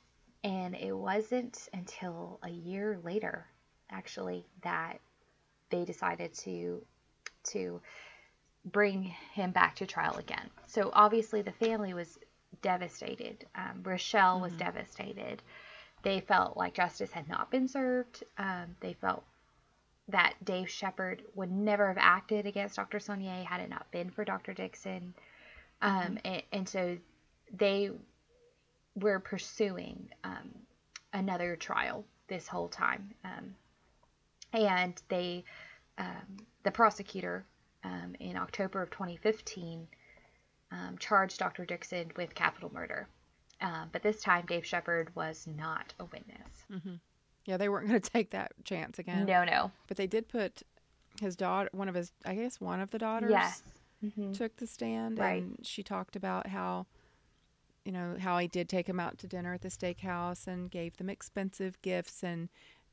[0.44, 3.46] and it wasn't until a year later,
[3.92, 4.98] actually, that
[5.70, 6.84] they decided to
[7.44, 7.80] to
[8.64, 10.48] bring him back to trial again.
[10.66, 12.18] So obviously the family was
[12.60, 13.44] devastated.
[13.54, 14.58] Um, Rochelle was Mhm.
[14.58, 15.42] devastated.
[16.02, 18.22] They felt like justice had not been served.
[18.38, 19.24] Um, they felt
[20.08, 22.98] that Dave Shepard would never have acted against Dr.
[22.98, 24.52] Sonnier had it not been for Dr.
[24.52, 25.14] Dixon.
[25.80, 26.98] Um, and, and so
[27.52, 27.90] they
[28.94, 30.50] were pursuing um,
[31.12, 33.14] another trial this whole time.
[33.24, 33.54] Um,
[34.52, 35.44] and they,
[35.98, 37.44] um, the prosecutor
[37.84, 39.86] um, in October of 2015
[40.70, 41.64] um, charged Dr.
[41.64, 43.08] Dixon with capital murder.
[43.60, 46.66] Um, but this time, Dave Shepard was not a witness.
[46.70, 46.94] hmm
[47.44, 49.26] Yeah, they weren't going to take that chance again.
[49.26, 49.70] No, no.
[49.86, 50.62] But they did put
[51.20, 53.62] his daughter, one of his, I guess one of the daughters, Yes.
[54.00, 55.42] hmm took the stand, Right.
[55.42, 56.86] and she talked about how,
[57.84, 60.96] you know, how he did take him out to dinner at the steakhouse and gave
[60.96, 62.48] them expensive gifts, and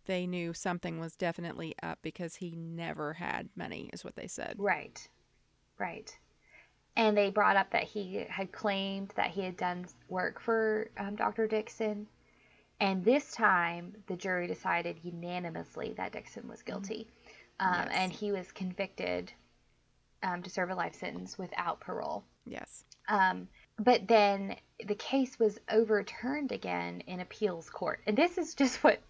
[0.10, 4.56] they knew something was definitely up because he never had money, is what they said.
[4.58, 5.08] Right.
[5.78, 6.18] Right.
[6.98, 11.16] And they brought up that he had claimed that he had done work for um,
[11.16, 11.48] Dr.
[11.48, 12.08] Dixon.
[12.80, 17.08] And this time, the jury decided unanimously that Dixon was guilty.
[17.60, 17.90] Um, Yes.
[17.94, 19.32] And he was convicted
[20.24, 22.24] um, to serve a life sentence without parole.
[22.48, 22.84] Yes.
[23.10, 23.48] Um,
[23.78, 24.56] but then
[24.88, 28.00] the case was overturned again in appeals court.
[28.08, 29.02] And this is just what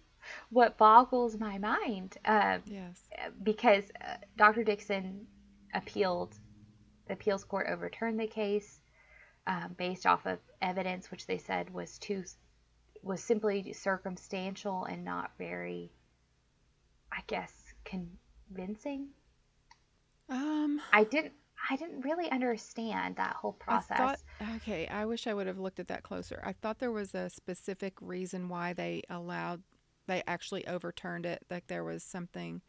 [0.50, 2.16] what boggles my mind.
[2.24, 3.08] Um, Yes.
[3.42, 4.64] because uh, Dr.
[4.64, 5.26] Dixon
[5.74, 6.38] appealed,
[7.06, 8.80] the appeals court overturned the case.
[9.46, 12.24] um, based off of evidence which they said was too
[13.02, 15.92] was simply circumstantial and not very,
[17.12, 17.52] I guess,
[17.84, 19.08] convincing.
[20.28, 21.34] Um, I didn't
[21.70, 23.90] I didn't really understand that whole process.
[23.90, 24.20] I thought,
[24.56, 26.40] okay, I wish I would have looked at that closer.
[26.44, 29.62] I thought there was a specific reason why they allowed,
[30.10, 31.44] they actually overturned it.
[31.48, 32.62] Like there was something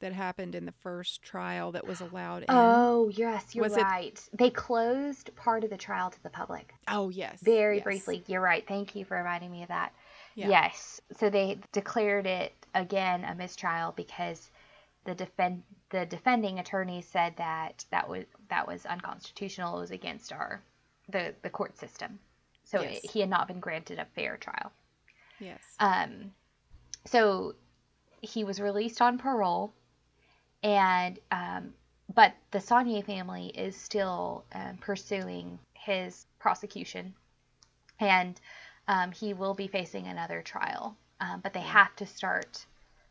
[0.00, 2.46] that happened in the first trial that was allowed in.
[2.48, 4.28] Oh, yes, you're Was it- right.
[4.32, 6.74] They closed part of the trial to the public.
[6.88, 7.40] Oh, yes.
[7.42, 7.84] Very yes.
[7.84, 8.24] briefly.
[8.26, 8.66] You're right.
[8.66, 9.92] Thank you for reminding me of that.
[10.34, 10.48] Yeah.
[10.48, 11.00] Yes.
[11.16, 14.50] So they declared it again a mistrial because
[15.04, 19.78] the defend the defending attorney said that that was that was unconstitutional.
[19.78, 20.62] It was against our
[21.08, 22.18] the the court system.
[22.64, 23.00] So Yes.
[23.02, 24.72] he had not been granted a fair trial.
[25.40, 25.62] Yes.
[25.78, 26.32] Um,
[27.06, 27.54] so
[28.20, 29.72] he was released on parole,
[30.62, 31.72] and um,
[32.14, 37.14] but the Sonnier family is still um, pursuing his prosecution,
[37.98, 38.40] and
[38.88, 40.96] um, he will be facing another trial.
[41.20, 42.64] Um, but they have to start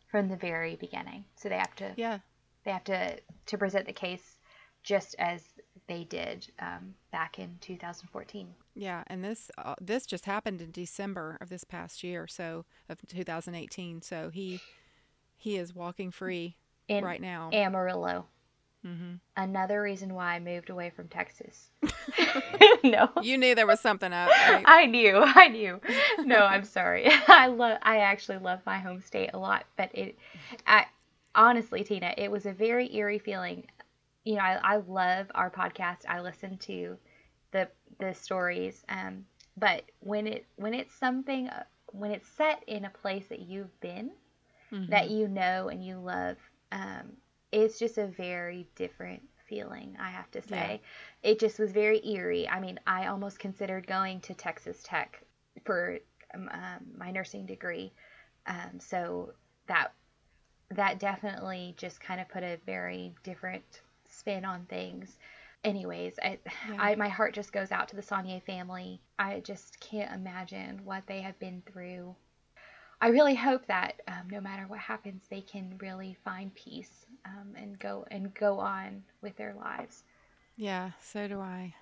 [0.09, 1.25] from the very beginning.
[1.35, 2.19] So they have to yeah.
[2.63, 3.17] they have to
[3.47, 4.37] to present the case
[4.83, 5.43] just as
[5.89, 8.47] they did um, back in 2014.
[8.75, 12.99] Yeah, and this uh, this just happened in December of this past year, so of
[13.07, 14.01] 2018.
[14.01, 14.61] So he
[15.35, 16.55] he is walking free
[16.87, 17.49] In right now.
[17.51, 18.27] Amarillo.
[18.85, 19.15] Mm-hmm.
[19.35, 21.71] Another reason why I moved away from Texas.
[22.83, 23.09] no.
[23.21, 24.63] You knew there was something up, right?
[24.65, 25.81] I knew, I knew.
[26.19, 27.09] No, I'm sorry.
[27.27, 30.17] I love, I actually love my home state a lot, but it,
[30.65, 30.85] I,
[31.35, 33.65] honestly, Tina, it was a very eerie feeling.
[34.29, 36.01] You know, I, I love our podcast.
[36.07, 36.99] I listen to
[37.51, 37.67] the
[37.99, 39.25] the stories, um,
[39.57, 41.63] but when it when it's something uh,
[41.93, 44.11] when it's set in a place that you've been,
[44.71, 44.87] Mhm.
[44.89, 46.37] that you know and you love,
[46.71, 47.17] um,
[47.51, 50.81] it's just a very different feeling, I have to say.
[51.23, 52.47] It just was very eerie.
[52.47, 55.23] I mean, I almost considered going to Texas Tech
[55.65, 55.97] for
[56.35, 57.91] um, um, my nursing degree.
[58.45, 59.33] Um, so
[59.65, 59.91] that
[60.69, 65.17] that definitely just kind of put a very different spin on things.
[65.63, 66.39] Anyways, I,
[66.69, 66.81] Yeah.
[66.81, 69.01] I my heart just goes out to the Sonnier family.
[69.17, 72.15] I just can't imagine what they have been through.
[73.01, 77.53] I really hope that um, no matter what happens, they can really find peace um,
[77.55, 80.03] and go and go on with their lives.
[80.57, 81.75] Yeah, so do I.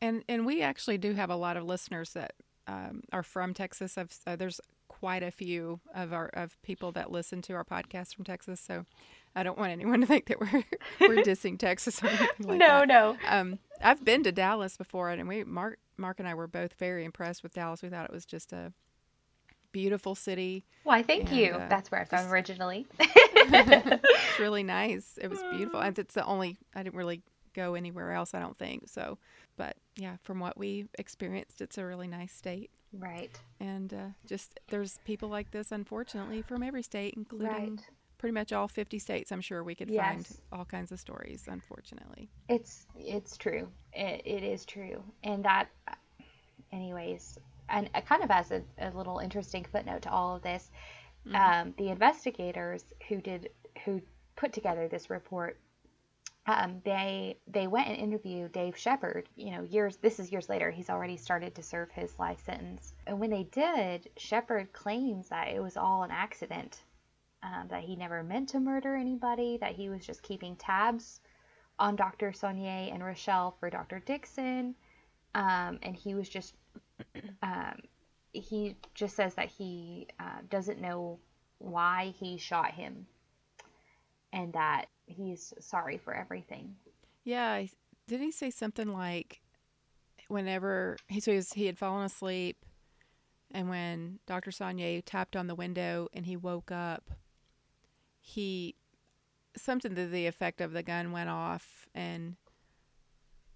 [0.00, 2.32] And and we actually do have a lot of listeners that
[2.66, 3.98] um, are from Texas.
[3.98, 8.14] I've, uh, there's quite a few of our of people that listen to our podcast
[8.14, 8.60] from Texas.
[8.60, 8.86] So
[9.34, 10.64] I don't want anyone to think that we're
[11.00, 12.88] we're dissing Texas or anything like no, that.
[12.88, 13.16] no.
[13.28, 17.04] Um, I've been to Dallas before, and we Mark Mark and I were both very
[17.04, 17.82] impressed with Dallas.
[17.82, 18.72] We thought it was just a
[19.72, 20.64] beautiful city.
[20.84, 21.52] Why, thank And, you.
[21.52, 22.86] uh, That's where I'm from originally.
[23.34, 25.18] It's really nice.
[25.20, 25.80] It was beautiful.
[25.80, 27.22] And it's the only I didn't really
[27.54, 28.34] go anywhere else.
[28.34, 29.18] I don't think so.
[29.56, 32.70] But yeah, from what we experienced, it's a really nice state.
[32.92, 33.30] right.
[33.60, 37.80] And uh, just there's people like this, unfortunately, from every state, including Right.
[38.22, 39.32] Pretty much all 50 states.
[39.32, 41.48] I'm sure we could find all kinds of stories.
[41.48, 42.30] Unfortunately.
[42.48, 43.66] It's it's true.
[43.92, 45.02] It, it is true.
[45.24, 45.66] And that,
[46.70, 50.70] anyways, and uh, kind of as a, a little interesting footnote to all of this,
[51.34, 53.48] um, the investigators who did
[53.84, 54.00] who
[54.36, 55.58] put together this report,
[56.46, 59.28] um, they they went and interviewed Dave Shepard.
[59.34, 60.70] You know, years this is years later.
[60.70, 62.94] He's already started to serve his life sentence.
[63.04, 66.84] And when they did, Shepard claims that it was all an accident.
[67.42, 69.58] Um, that he never meant to murder anybody.
[69.60, 71.20] That he was just keeping tabs
[71.78, 72.30] on Dr.
[72.32, 73.98] Sonnier and Rochelle for Dr.
[74.00, 74.74] Dixon.
[75.34, 76.54] Um, and he was just,
[77.42, 77.80] um,
[78.32, 81.18] he just says that he uh, doesn't know
[81.58, 83.06] why he shot him
[84.32, 86.74] and that he's sorry for everything.
[87.24, 87.50] Yeah.
[87.52, 87.70] I-
[88.06, 89.40] Did he say something like
[90.28, 92.56] whenever he so he, was, he had fallen asleep
[93.52, 94.50] and when Dr.
[94.50, 97.10] Sonnier tapped on the window and he woke up,
[98.24, 98.74] he
[99.56, 102.36] something to the effect of the gun went off and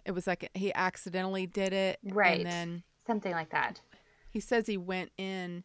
[0.04, 2.38] it was like he accidentally did it Right.
[2.38, 3.80] and then Something like that.
[4.28, 5.64] he says he went in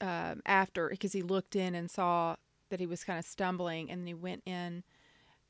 [0.00, 2.36] um, after because he looked in and saw
[2.70, 4.82] that he was kind of stumbling and then he went in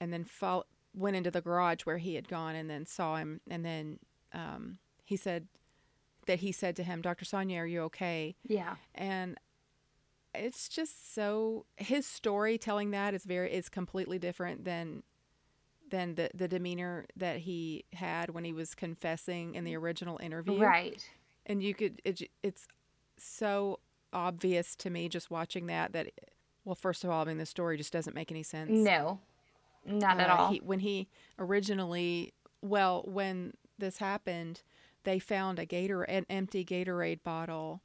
[0.00, 3.40] and then fall, went into the garage where he had gone and then saw him
[3.50, 3.98] and then
[4.34, 5.48] um, he said
[6.26, 8.76] that he said to him dr Sonnier are you okay Yeah.
[8.94, 9.38] and
[10.34, 15.02] it's just so his story telling that is very is completely different than
[15.90, 20.58] than the the demeanor that he had when he was confessing in the original interview
[20.58, 21.06] Right.
[21.46, 22.66] and you could it, it's
[23.18, 23.78] so
[24.12, 26.08] obvious to me just watching that that
[26.64, 29.20] well first of all i mean the story just doesn't make any sense No,
[29.84, 30.48] not at Uh, all.
[30.52, 31.08] he, when he
[31.38, 34.62] originally well when this happened
[35.04, 37.82] they found a Gator an empty Gatorade bottle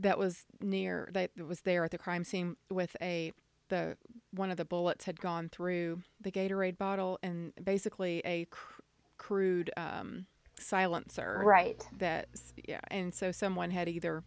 [0.00, 3.32] that was near that was there at the crime scene with a
[3.68, 3.96] the
[4.32, 8.82] one of the bullets had gone through the Gatorade bottle and basically a cr-
[9.16, 10.26] crude um,
[10.58, 11.86] silencer Right.
[11.98, 12.28] that
[12.68, 14.24] yeah and so someone had either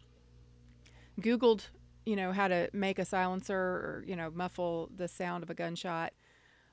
[1.21, 1.67] googled
[2.05, 5.53] you know how to make a silencer or you know muffle the sound of a
[5.53, 6.13] gunshot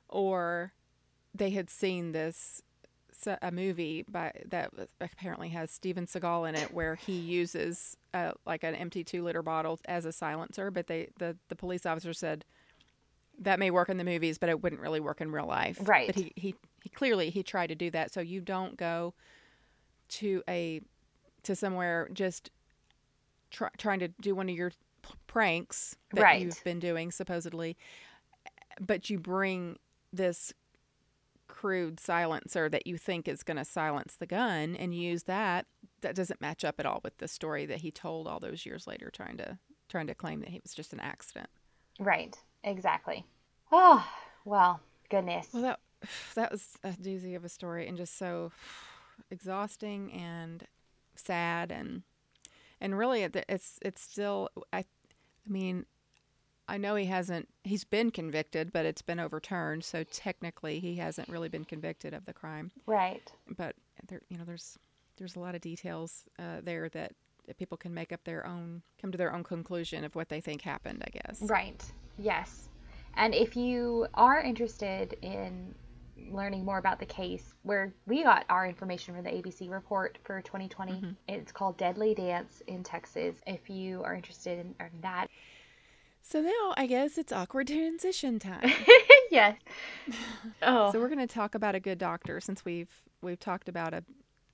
[0.08, 0.72] or
[1.34, 2.62] they had seen this
[3.26, 8.32] s- a movie by that apparently has Steven Seagal in it where he uses uh,
[8.46, 12.12] like an empty 2 liter bottle as a silencer but they the the police officer
[12.12, 12.44] said
[13.38, 16.06] that may work in the movies but it wouldn't really work in real life Right.
[16.08, 19.14] but he he, he clearly he tried to do that so you don't go
[20.08, 20.80] to a
[21.44, 22.50] to somewhere just
[23.50, 24.72] try, trying to do one of your
[25.26, 26.42] pranks that Right.
[26.42, 27.76] you've been doing supposedly
[28.80, 29.78] but you bring
[30.12, 30.52] this
[31.60, 35.66] crude silencer that you think is going to silence the gun and use that
[36.00, 38.86] that doesn't match up at all with the story that he told all those years
[38.86, 41.48] later trying to trying to claim that it was just an accident
[41.98, 42.34] Right.
[42.64, 43.26] Exactly.
[43.70, 44.02] Oh,
[44.46, 44.80] well,
[45.10, 45.48] goodness.
[45.52, 45.80] well that
[46.34, 48.52] that was a doozy of a story and just so
[49.30, 50.66] exhausting and
[51.14, 52.04] sad and
[52.80, 54.84] and really it- it's it's still I I
[55.46, 55.84] mean
[56.70, 61.28] I know he hasn't he's been convicted but it's been overturned so technically he hasn't
[61.28, 63.30] really been convicted of the crime right.
[63.56, 63.74] but
[64.08, 64.78] there you know there's
[65.16, 67.12] there's a lot of details uh, there that,
[67.46, 70.40] that people can make up their own come to their own conclusion of what they
[70.40, 71.82] think happened I guess Right.
[72.18, 72.68] Yes.
[73.14, 75.74] And if you are interested in
[76.30, 80.40] learning more about the case, where we got our information from the ABC report for
[80.42, 83.36] 2020, it's called Deadly Dance in Texas.
[83.46, 85.28] If you are interested in, in that,
[86.30, 88.72] so now I guess it's awkward transition time
[89.30, 89.56] yes.
[90.62, 92.90] Oh, So we're going to talk about a good doctor since we've
[93.22, 94.04] we've talked about a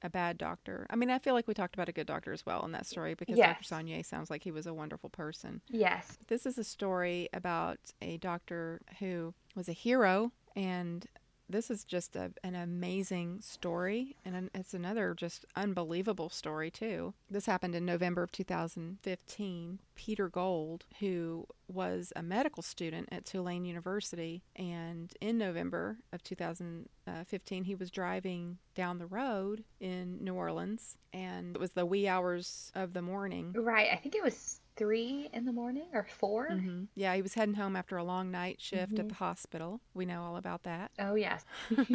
[0.02, 0.86] a bad doctor.
[0.90, 2.84] I mean, I feel like we talked about a good doctor as well in that
[2.84, 3.58] story because Dr.
[3.60, 3.68] Yes.
[3.70, 5.62] Sonnier sounds like he was a wonderful person.
[5.68, 6.18] yes.
[6.28, 11.06] This is a story about a doctor who was a hero and
[11.48, 17.46] this is just a, an amazing story and it's another just unbelievable story too this
[17.46, 24.42] happened in november of 2015 peter gold who was a medical student at tulane university
[24.56, 31.56] and in november of 2015 he was driving down the road in new orleans and
[31.56, 33.88] it was the wee hours of the morning Right.
[33.92, 37.54] I think it was three in the morning or 4 hmm Yeah, he was heading
[37.54, 39.80] home after a long night shift at the hospital.
[39.94, 40.90] We know all about that.
[40.98, 41.44] Oh, yes.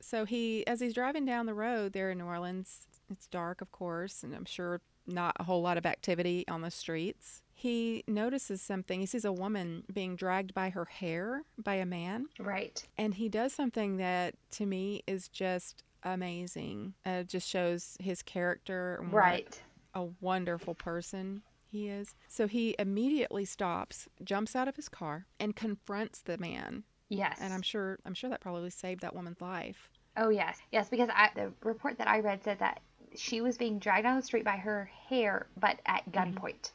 [0.00, 3.70] So he, as he's driving down the road there in New Orleans, it's dark, of
[3.70, 7.42] course, and I'm sure not a whole lot of activity on the streets.
[7.54, 8.98] He notices something.
[9.00, 12.82] He sees a woman being dragged by her hair by a man, right.
[12.98, 16.94] and he does something that to me is just amazing.
[17.06, 19.60] Uh, it just shows his character Right.
[19.94, 21.42] a wonderful person
[21.72, 22.14] he is.
[22.28, 26.84] So he immediately stops, jumps out of his car, and confronts the man.
[27.08, 27.38] Yes.
[27.40, 29.90] And I'm sure I'm sure that probably saved that woman's life.
[30.16, 30.90] Oh yes, yes.
[30.90, 32.80] Because I, the report that I read said that
[33.16, 36.36] she was being dragged down the street by her hair, but at mm-hmm.
[36.36, 36.72] gunpoint.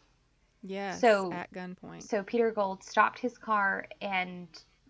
[0.64, 1.00] Yes.
[1.00, 2.02] So- at gunpoint.
[2.04, 4.48] So Peter Gold stopped his car and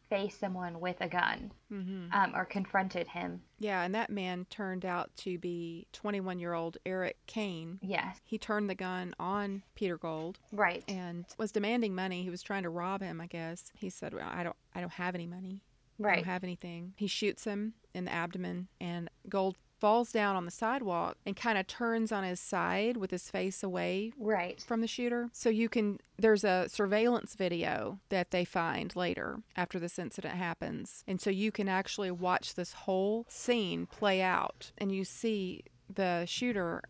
[0.10, 3.42] faced someone with a gun, hmm um, or confronted him.
[3.60, 7.80] Yeah, and that man turned out to be 21 year old Eric Kane.
[7.82, 8.18] Yes.
[8.24, 10.84] He turned the gun on Peter Gold Right.
[10.88, 12.24] and was demanding money.
[12.24, 13.72] He was trying to rob him, I guess.
[13.76, 15.62] He said, well, "I don't, I don't have any money.
[16.04, 20.46] I don't have anything." He shoots him in the abdomen, and Gold falls down on
[20.46, 24.62] the sidewalk and kind of turns on his side with his face away Right.
[24.62, 25.30] from the shooter.
[25.34, 31.04] So you can there's a surveillance video that they find later after this incident happens.
[31.08, 35.64] And so you can actually watch this whole scene play out and you see
[35.94, 36.82] the shooter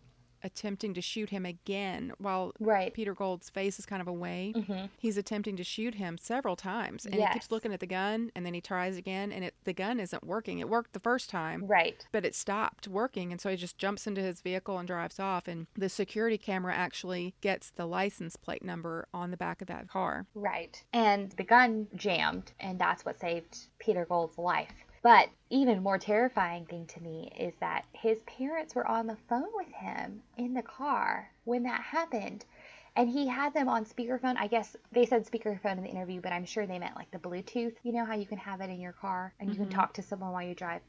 [0.43, 2.93] attempting to shoot him again while Right.
[2.93, 4.53] Peter Gold's face is kind of away.
[4.55, 8.31] hmm He's attempting to shoot him several times and he keeps looking at the gun
[8.35, 10.59] and then he tries again and it the gun isn't working.
[10.59, 12.05] It worked the first time Right.
[12.11, 15.47] but it stopped working and so he just jumps into his vehicle and drives off
[15.47, 19.87] and the security camera actually gets the license plate number on the back of that
[19.87, 20.83] car Right.
[20.93, 24.73] And the gun jammed, and that's what saved Peter Gold's life.
[25.01, 29.49] But even more terrifying thing to me is that his parents were on the phone
[29.53, 32.45] with him in the car when that happened.
[32.95, 34.37] And he had them on speakerphone.
[34.37, 37.19] I guess they said speakerphone in the interview, but I'm sure they meant like the
[37.19, 37.75] Bluetooth.
[37.83, 39.69] You know how you can have it in your car and you can Mhm.
[39.69, 40.81] talk to someone while you drive?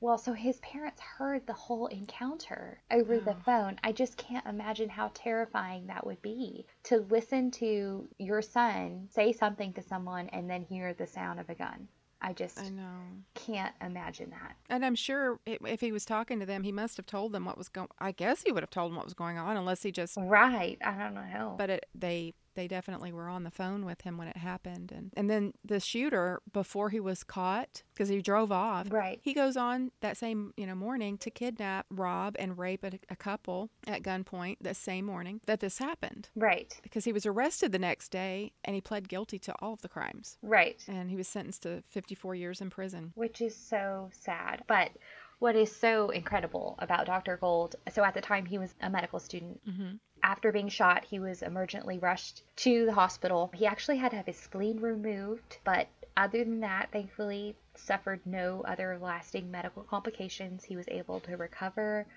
[0.00, 3.44] Well, so his parents heard the whole encounter over the Oh.
[3.44, 3.78] phone.
[3.84, 9.32] I just can't imagine how terrifying that would be to listen to your son say
[9.32, 11.88] something to someone and then hear the sound of a gun.
[12.20, 12.98] I just I know.
[13.34, 14.56] can't imagine that.
[14.70, 17.58] And I'm sure if he was talking to them, he must have told them what
[17.58, 17.88] was going.
[17.98, 20.16] I guess he would have told them what was going on, unless he just.
[20.16, 20.78] Right.
[20.84, 21.54] I don't know.
[21.58, 25.12] But it, they they definitely were on the phone with him when it happened, and
[25.16, 28.88] and then the shooter before he was caught because he drove off.
[28.90, 29.20] right.
[29.22, 33.16] He goes on that same you know morning to kidnap, rob, and rape a, a
[33.16, 36.74] couple at gunpoint the same morning that this happened Right.
[36.82, 39.88] because he was arrested the next day and he pled guilty to all of the
[39.88, 40.82] crimes Right.
[40.88, 43.12] and he was sentenced to 54 years in prison.
[43.14, 44.62] which is so sad.
[44.66, 44.90] But
[45.38, 47.36] what is so incredible about Dr.
[47.36, 49.60] Gold, so at the time he was a medical student.
[49.66, 49.96] hmm
[50.26, 53.52] After being shot, he was emergently rushed to the hospital.
[53.54, 58.60] He actually had to have his spleen removed, but other than that, thankfully, suffered no
[58.62, 60.64] other lasting medical complications.
[60.64, 62.08] He was able to recover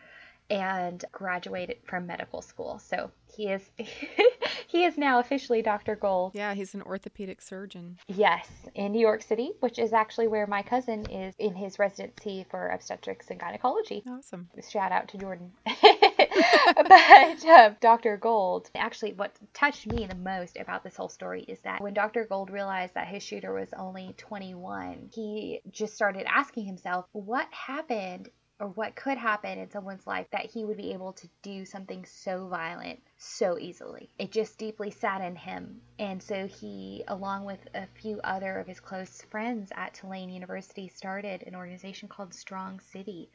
[0.50, 2.80] and graduated from medical school.
[2.80, 3.70] So he is
[4.68, 5.96] he is now officially Dr.
[5.96, 6.32] Gold.
[6.34, 8.00] Yeah, he's an orthopedic surgeon.
[8.08, 12.48] Yes, in New York City, which is actually where my cousin is in his residency
[12.50, 14.02] for obstetrics and gynecology.
[14.10, 14.50] Awesome.
[14.68, 15.52] Shout out to Jordan.
[16.76, 18.18] but uh, Dr.
[18.18, 22.26] Gold, actually, what touched me the most about this whole story is that when Dr.
[22.26, 28.30] Gold realized that his shooter was only 21, he just started asking himself, what happened
[28.60, 32.04] or what could happen in someone's life that he would be able to do something
[32.06, 34.10] so violent so easily.
[34.20, 35.80] It just deeply sat in him.
[35.98, 40.90] And so he, along with a few other of his close friends at Tulane University,
[40.90, 43.30] started an organization called Strong City,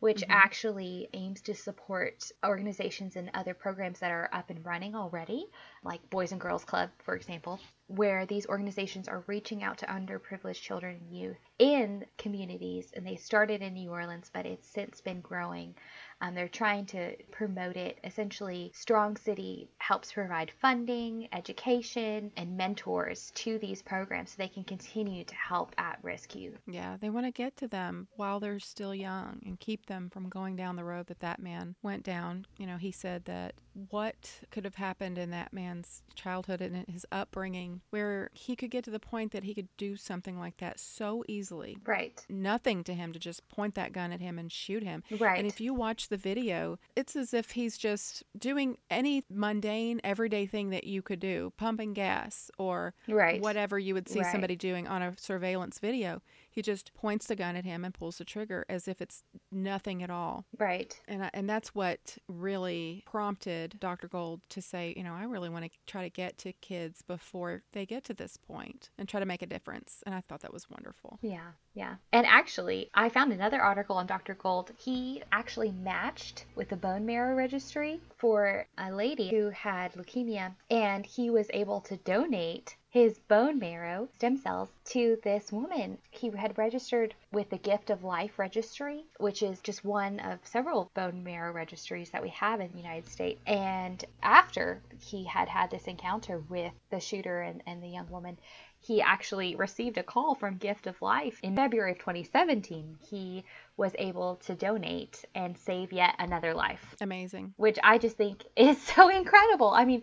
[0.00, 0.28] which Mhm.
[0.28, 5.46] actually aims to support organizations and other programs that are up and running already,
[5.82, 10.60] like Boys and Girls Club, for example, where these organizations are reaching out to underprivileged
[10.60, 12.92] children and youth in communities.
[12.92, 15.76] And they started in New Orleans, but it's since been growing.
[16.24, 17.98] Um, they're trying to promote it.
[18.02, 24.64] Essentially, Strong City helps provide funding, education, and mentors to these programs so they can
[24.64, 26.58] continue to help at risk youth.
[26.66, 30.30] Yeah, they want to get to them while they're still young and keep them from
[30.30, 32.46] going down the road that that man went down.
[32.56, 33.54] You know, he said that
[33.90, 38.84] what could have happened in that man's childhood and his upbringing where he could get
[38.84, 41.76] to the point that he could do something like that so easily.
[41.84, 42.24] Right.
[42.28, 45.02] Nothing to him to just point that gun at him and shoot him.
[45.18, 45.38] Right.
[45.38, 50.46] And if you watch the video, it's as if he's just doing any mundane, everyday
[50.46, 53.40] thing that you could do, pumping gas or right.
[53.40, 54.30] whatever you would see Right.
[54.32, 56.22] somebody doing on a surveillance video.
[56.54, 60.02] He just points the gun at him and pulls the trigger as if it's nothing
[60.04, 60.46] at all.
[60.56, 60.98] Right.
[61.08, 64.06] And I, and that's what really prompted Dr.
[64.06, 67.62] Gold to say, you know, I really want to try to get to kids before
[67.72, 70.02] they get to this point and try to make a difference.
[70.06, 71.18] And I thought that was wonderful.
[71.22, 71.96] Yeah, yeah.
[72.12, 74.34] And actually, I found another article on Dr.
[74.34, 74.70] Gold.
[74.78, 81.04] He actually matched with the bone marrow registry for a lady who had leukemia, and
[81.04, 85.98] he was able to donate his bone marrow stem cells to this woman.
[86.12, 90.92] He had registered with the Gift of Life Registry, which is just one of several
[90.94, 93.40] bone marrow registries that we have in the United States.
[93.48, 98.38] And after he had had this encounter with the shooter and, and the young woman,
[98.86, 102.98] he actually received a call from Gift of Life in February of 2017.
[103.08, 103.44] He
[103.78, 107.54] was able to donate and save yet another life, Amazing.
[107.56, 109.70] which I just think is so incredible.
[109.70, 110.02] I mean,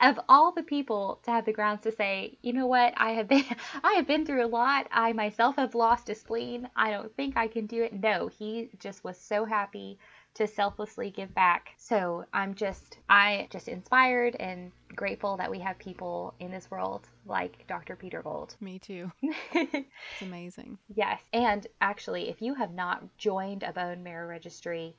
[0.00, 3.28] of all the people to have the grounds to say, you know what, I have
[3.28, 3.44] been
[3.84, 4.88] I have been through a lot.
[4.90, 6.68] I myself have lost a spleen.
[6.74, 7.92] I don't think I can do it.
[7.92, 9.98] No, he just was so happy
[10.34, 11.70] to selflessly give back.
[11.76, 17.08] So I'm just I just inspired and grateful that we have people in this world
[17.26, 17.96] like Dr.
[17.96, 18.56] Peter Gold.
[18.60, 19.10] Me too.
[19.54, 20.78] It's amazing.
[20.94, 21.20] yes.
[21.32, 24.94] And actually, if you have not joined a bone marrow registry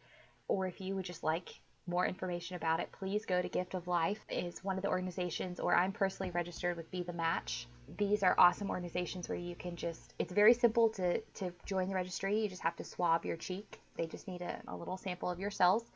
[0.48, 1.50] or if you would just like
[1.86, 5.60] more information about it, please go to Gift of Life is one of the organizations
[5.60, 7.68] or I'm personally registered with Be the Match.
[7.98, 11.96] These are awesome organizations where you can just it's very simple to to join the
[11.96, 12.40] registry.
[12.42, 13.80] You just have to swab your cheek.
[13.96, 15.92] They just need a, a little sample of your cells.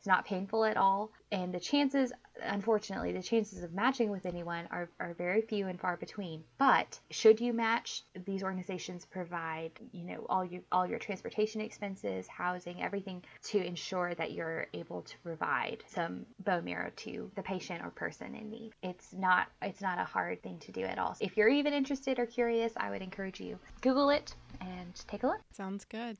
[0.00, 1.12] It's not painful at all.
[1.30, 2.10] And the chances,
[2.42, 6.42] unfortunately, the chances of matching with anyone are, are very few and far between.
[6.56, 12.26] But should you match, these organizations provide, you know, all you all your transportation expenses,
[12.28, 17.84] housing, everything to ensure that you're able to provide some bone marrow to the patient
[17.84, 18.72] or person in need.
[18.82, 21.14] It's not it's not a hard thing to do at all.
[21.20, 25.26] If you're even interested or curious, I would encourage you Google it and take a
[25.26, 25.40] look.
[25.52, 26.16] Sounds good.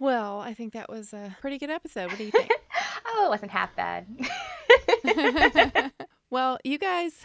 [0.00, 2.08] Well, I think that was a pretty good episode.
[2.08, 2.50] What do you think?
[3.10, 4.06] Oh, it wasn't half bad.
[6.30, 7.24] well, you guys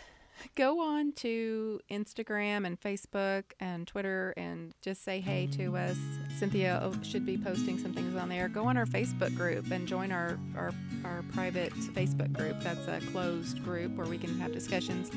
[0.55, 5.97] go on to Instagram and Facebook and Twitter and just say hey to us.
[6.44, 8.49] Cynthia should be posting some things on there.
[8.49, 10.74] Go on our Facebook group and join our, our,
[11.06, 12.60] our private Facebook group.
[12.60, 15.10] That's a closed group where we can have discussions.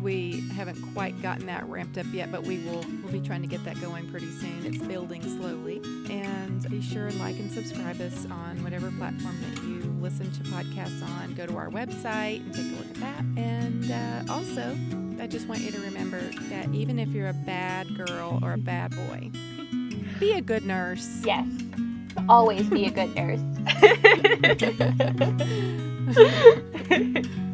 [0.00, 3.48] We haven't quite gotten that ramped up yet, but we will we'll be trying to
[3.48, 4.64] get that going pretty soon.
[4.64, 5.78] It's building slowly.
[6.10, 10.40] And be sure and like and subscribe us on whatever platform that you listen to
[10.44, 11.34] podcasts on.
[11.34, 13.24] Go to our website and take a look at that.
[13.36, 14.78] And uh, also,
[15.20, 18.58] I just want you to remember that even if you're a bad girl or a
[18.58, 19.32] bad boy,
[20.18, 21.22] be a good nurse.
[21.24, 21.46] Yes.
[22.28, 23.40] Always be a good nurse.